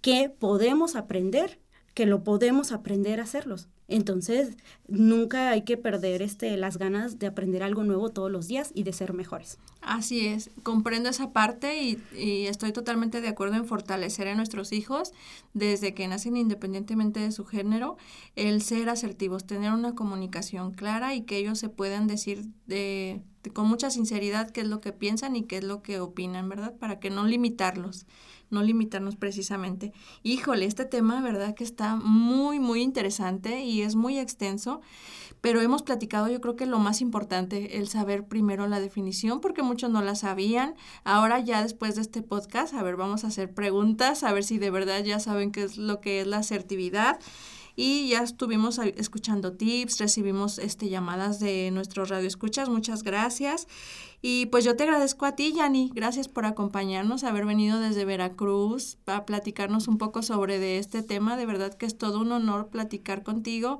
que 0.00 0.30
podemos 0.30 0.96
aprender, 0.96 1.58
que 1.94 2.06
lo 2.06 2.22
podemos 2.22 2.72
aprender 2.72 3.20
a 3.20 3.24
hacerlos. 3.24 3.68
Entonces, 3.88 4.56
nunca 4.88 5.50
hay 5.50 5.62
que 5.62 5.76
perder 5.76 6.20
este, 6.20 6.56
las 6.56 6.76
ganas 6.76 7.20
de 7.20 7.28
aprender 7.28 7.62
algo 7.62 7.84
nuevo 7.84 8.08
todos 8.08 8.30
los 8.30 8.48
días 8.48 8.72
y 8.74 8.82
de 8.82 8.92
ser 8.92 9.12
mejores. 9.12 9.58
Así 9.80 10.26
es, 10.26 10.50
comprendo 10.64 11.08
esa 11.08 11.32
parte 11.32 11.80
y, 11.80 12.02
y, 12.16 12.46
estoy 12.46 12.72
totalmente 12.72 13.20
de 13.20 13.28
acuerdo 13.28 13.54
en 13.54 13.64
fortalecer 13.64 14.26
a 14.26 14.34
nuestros 14.34 14.72
hijos 14.72 15.12
desde 15.54 15.94
que 15.94 16.08
nacen 16.08 16.36
independientemente 16.36 17.20
de 17.20 17.30
su 17.30 17.44
género, 17.44 17.96
el 18.34 18.60
ser 18.62 18.88
asertivos, 18.88 19.46
tener 19.46 19.72
una 19.72 19.94
comunicación 19.94 20.72
clara 20.72 21.14
y 21.14 21.22
que 21.22 21.36
ellos 21.36 21.58
se 21.60 21.68
puedan 21.68 22.08
decir 22.08 22.46
de, 22.66 23.22
de, 23.44 23.50
con 23.52 23.68
mucha 23.68 23.90
sinceridad 23.90 24.50
qué 24.50 24.62
es 24.62 24.66
lo 24.66 24.80
que 24.80 24.92
piensan 24.92 25.36
y 25.36 25.44
qué 25.44 25.58
es 25.58 25.64
lo 25.64 25.82
que 25.82 26.00
opinan, 26.00 26.48
¿verdad? 26.48 26.74
Para 26.76 26.98
que 26.98 27.10
no 27.10 27.24
limitarlos 27.24 28.06
no 28.50 28.62
limitarnos 28.62 29.16
precisamente. 29.16 29.92
Híjole, 30.22 30.66
este 30.66 30.84
tema, 30.84 31.20
¿verdad? 31.20 31.54
Que 31.54 31.64
está 31.64 31.96
muy, 31.96 32.60
muy 32.60 32.82
interesante 32.82 33.62
y 33.62 33.75
es 33.82 33.94
muy 33.94 34.18
extenso, 34.18 34.80
pero 35.40 35.60
hemos 35.60 35.82
platicado 35.82 36.28
yo 36.28 36.40
creo 36.40 36.56
que 36.56 36.66
lo 36.66 36.78
más 36.78 37.00
importante, 37.00 37.78
el 37.78 37.88
saber 37.88 38.26
primero 38.26 38.66
la 38.66 38.80
definición, 38.80 39.40
porque 39.40 39.62
muchos 39.62 39.90
no 39.90 40.02
la 40.02 40.14
sabían. 40.14 40.74
Ahora 41.04 41.40
ya 41.40 41.62
después 41.62 41.94
de 41.94 42.02
este 42.02 42.22
podcast, 42.22 42.74
a 42.74 42.82
ver, 42.82 42.96
vamos 42.96 43.24
a 43.24 43.28
hacer 43.28 43.52
preguntas, 43.52 44.22
a 44.22 44.32
ver 44.32 44.44
si 44.44 44.58
de 44.58 44.70
verdad 44.70 45.04
ya 45.04 45.20
saben 45.20 45.52
qué 45.52 45.64
es 45.64 45.76
lo 45.76 46.00
que 46.00 46.20
es 46.20 46.26
la 46.26 46.38
asertividad 46.38 47.18
y 47.76 48.08
ya 48.08 48.22
estuvimos 48.22 48.78
escuchando 48.78 49.52
tips, 49.52 49.98
recibimos 49.98 50.58
este 50.58 50.88
llamadas 50.88 51.38
de 51.38 51.70
nuestros 51.70 52.08
radioescuchas, 52.08 52.70
muchas 52.70 53.02
gracias. 53.02 53.68
Y 54.22 54.46
pues 54.46 54.64
yo 54.64 54.74
te 54.74 54.84
agradezco 54.84 55.26
a 55.26 55.36
ti, 55.36 55.52
Yani, 55.54 55.92
gracias 55.94 56.26
por 56.26 56.46
acompañarnos, 56.46 57.22
haber 57.22 57.44
venido 57.44 57.78
desde 57.78 58.06
Veracruz 58.06 58.96
a 59.04 59.26
platicarnos 59.26 59.88
un 59.88 59.98
poco 59.98 60.22
sobre 60.22 60.58
de 60.58 60.78
este 60.78 61.02
tema, 61.02 61.36
de 61.36 61.44
verdad 61.44 61.74
que 61.74 61.84
es 61.84 61.98
todo 61.98 62.20
un 62.20 62.32
honor 62.32 62.68
platicar 62.68 63.22
contigo 63.22 63.78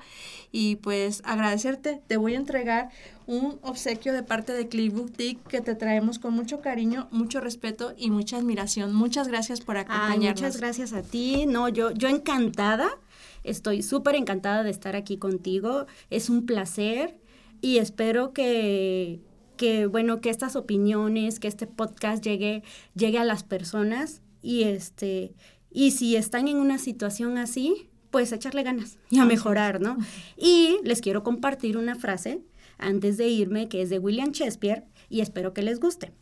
y 0.52 0.76
pues 0.76 1.22
agradecerte, 1.24 2.02
te 2.06 2.18
voy 2.18 2.35
a 2.35 2.37
entregar 2.37 2.90
un 3.26 3.59
obsequio 3.62 4.12
de 4.12 4.22
parte 4.22 4.52
de 4.52 4.68
Click 4.68 4.92
Boutique 4.92 5.42
que 5.48 5.62
te 5.62 5.74
traemos 5.74 6.18
con 6.18 6.35
mucho 6.35 6.61
cariño, 6.61 7.09
mucho 7.11 7.40
respeto 7.40 7.94
y 7.96 8.11
mucha 8.11 8.37
admiración. 8.37 8.94
Muchas 8.94 9.26
gracias 9.28 9.62
por 9.62 9.78
acompañarnos. 9.78 10.22
Ay, 10.22 10.28
muchas 10.28 10.56
gracias 10.59 10.92
a 10.92 11.02
ti. 11.02 11.46
No, 11.46 11.68
yo 11.68 11.90
yo 11.90 12.09
encantada 12.09 12.98
Estoy 13.46 13.82
súper 13.82 14.16
encantada 14.16 14.62
de 14.64 14.70
estar 14.70 14.96
aquí 14.96 15.16
contigo. 15.18 15.87
Es 16.11 16.28
un 16.28 16.46
placer 16.46 17.18
y 17.61 17.78
espero 17.78 18.32
que, 18.32 19.20
que, 19.56 19.87
bueno, 19.87 20.20
que 20.20 20.30
estas 20.30 20.56
opiniones, 20.56 21.38
que 21.38 21.48
este 21.48 21.66
podcast 21.66 22.22
llegue, 22.24 22.62
llegue 22.94 23.18
a 23.18 23.24
las 23.24 23.44
personas 23.44 24.20
y 24.42 24.64
este, 24.64 25.32
y 25.70 25.92
si 25.92 26.16
están 26.16 26.48
en 26.48 26.56
una 26.56 26.78
situación 26.78 27.38
así, 27.38 27.88
pues 28.11 28.32
echarle 28.32 28.62
ganas 28.62 28.98
y 29.11 29.18
a 29.18 29.24
mejorar, 29.24 29.80
¿no? 29.80 29.96
Y 30.37 30.78
les 30.85 31.00
quiero 31.00 31.22
compartir 31.22 31.76
una 31.76 31.94
frase 31.94 32.40
antes 32.78 33.16
de 33.16 33.28
irme 33.28 33.68
que 33.68 33.82
es 33.82 33.90
de 33.90 33.98
William 33.98 34.32
Shakespeare 34.32 34.85
y 35.09 35.20
espero 35.20 35.52
que 35.52 35.62
les 35.62 35.80
guste. 35.80 36.12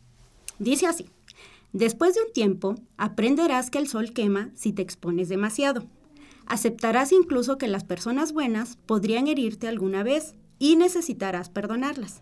Dice 0.59 0.87
así, 0.87 1.09
después 1.73 2.15
de 2.15 2.21
un 2.21 2.33
tiempo 2.33 2.75
aprenderás 2.97 3.69
que 3.69 3.77
el 3.77 3.87
sol 3.87 4.13
quema 4.13 4.51
si 4.55 4.73
te 4.73 4.81
expones 4.81 5.29
demasiado. 5.29 5.87
Aceptarás 6.47 7.11
incluso 7.11 7.57
que 7.57 7.67
las 7.67 7.83
personas 7.83 8.31
buenas 8.31 8.77
podrían 8.85 9.27
herirte 9.27 9.67
alguna 9.67 10.03
vez 10.03 10.35
y 10.59 10.75
necesitarás 10.75 11.49
perdonarlas. 11.49 12.21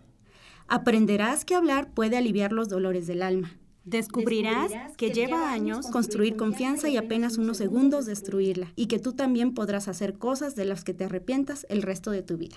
Aprenderás 0.66 1.44
que 1.44 1.54
hablar 1.54 1.92
puede 1.92 2.16
aliviar 2.16 2.52
los 2.52 2.68
dolores 2.68 3.06
del 3.06 3.22
alma. 3.22 3.58
Descubrirás, 3.84 4.72
que, 4.96 5.10
lleva 5.10 5.52
años 5.52 5.88
construir 5.88 6.36
confianza 6.36 6.88
y 6.88 6.96
apenas 6.96 7.36
unos 7.36 7.58
segundos 7.58 8.06
destruirla, 8.06 8.72
y 8.76 8.86
que 8.86 8.98
tú 8.98 9.12
también 9.12 9.52
podrás 9.52 9.88
hacer 9.88 10.16
cosas 10.16 10.56
de 10.56 10.64
las 10.64 10.84
que 10.84 10.94
te 10.94 11.04
arrepientas 11.04 11.66
el 11.68 11.82
resto 11.82 12.10
de 12.10 12.22
tu 12.22 12.38
vida. 12.38 12.56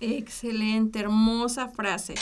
Excelente, 0.00 1.00
hermosa 1.00 1.68
frase. 1.68 2.14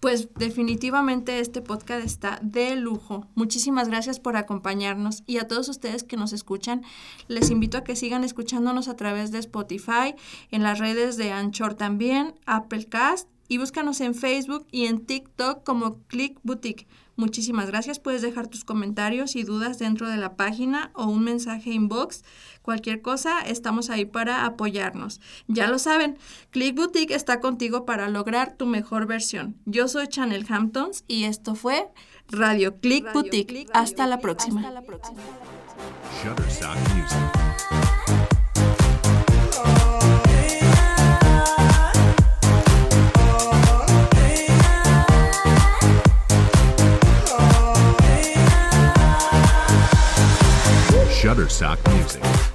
Pues 0.00 0.30
definitivamente 0.34 1.40
este 1.40 1.60
podcast 1.60 2.06
está 2.06 2.38
de 2.42 2.74
lujo. 2.74 3.26
Muchísimas 3.34 3.88
gracias 3.88 4.18
por 4.18 4.38
acompañarnos 4.38 5.22
y 5.26 5.36
a 5.36 5.46
todos 5.46 5.68
ustedes 5.68 6.04
que 6.04 6.16
nos 6.16 6.32
escuchan, 6.32 6.82
les 7.28 7.50
invito 7.50 7.76
a 7.76 7.84
que 7.84 7.96
sigan 7.96 8.24
escuchándonos 8.24 8.88
a 8.88 8.96
través 8.96 9.30
de 9.30 9.38
Spotify, 9.40 10.14
en 10.50 10.62
las 10.62 10.78
redes 10.78 11.18
de 11.18 11.32
Anchor 11.32 11.74
también, 11.74 12.34
Applecast 12.46 13.28
y 13.46 13.58
búscanos 13.58 14.00
en 14.00 14.14
Facebook 14.14 14.66
y 14.70 14.86
en 14.86 15.04
TikTok 15.04 15.64
como 15.64 15.98
Click 16.06 16.38
Boutique. 16.44 16.86
Muchísimas 17.20 17.66
gracias. 17.66 17.98
Puedes 17.98 18.22
dejar 18.22 18.48
tus 18.48 18.64
comentarios 18.64 19.36
y 19.36 19.42
dudas 19.42 19.78
dentro 19.78 20.08
de 20.08 20.16
la 20.16 20.36
página 20.36 20.90
o 20.94 21.04
un 21.04 21.22
mensaje 21.22 21.70
inbox. 21.70 22.24
Cualquier 22.62 23.02
cosa, 23.02 23.42
estamos 23.42 23.90
ahí 23.90 24.06
para 24.06 24.46
apoyarnos. 24.46 25.20
Ya 25.46 25.68
lo 25.68 25.78
saben, 25.78 26.16
Click 26.48 26.74
Boutique 26.74 27.14
está 27.14 27.38
contigo 27.38 27.84
para 27.84 28.08
lograr 28.08 28.56
tu 28.56 28.64
mejor 28.64 29.06
versión. 29.06 29.54
Yo 29.66 29.86
soy 29.86 30.08
Chanel 30.08 30.46
Hamptons 30.48 31.04
y 31.08 31.24
esto 31.24 31.54
fue 31.54 31.88
Radio 32.28 32.80
Click 32.80 33.12
Boutique. 33.12 33.66
Hasta 33.74 34.06
la 34.06 34.18
próxima. 34.20 34.62
Hasta 34.62 34.72
la 34.72 34.82
próxima. 34.82 35.20
Shutterstock 51.30 51.78
Music. 51.94 52.49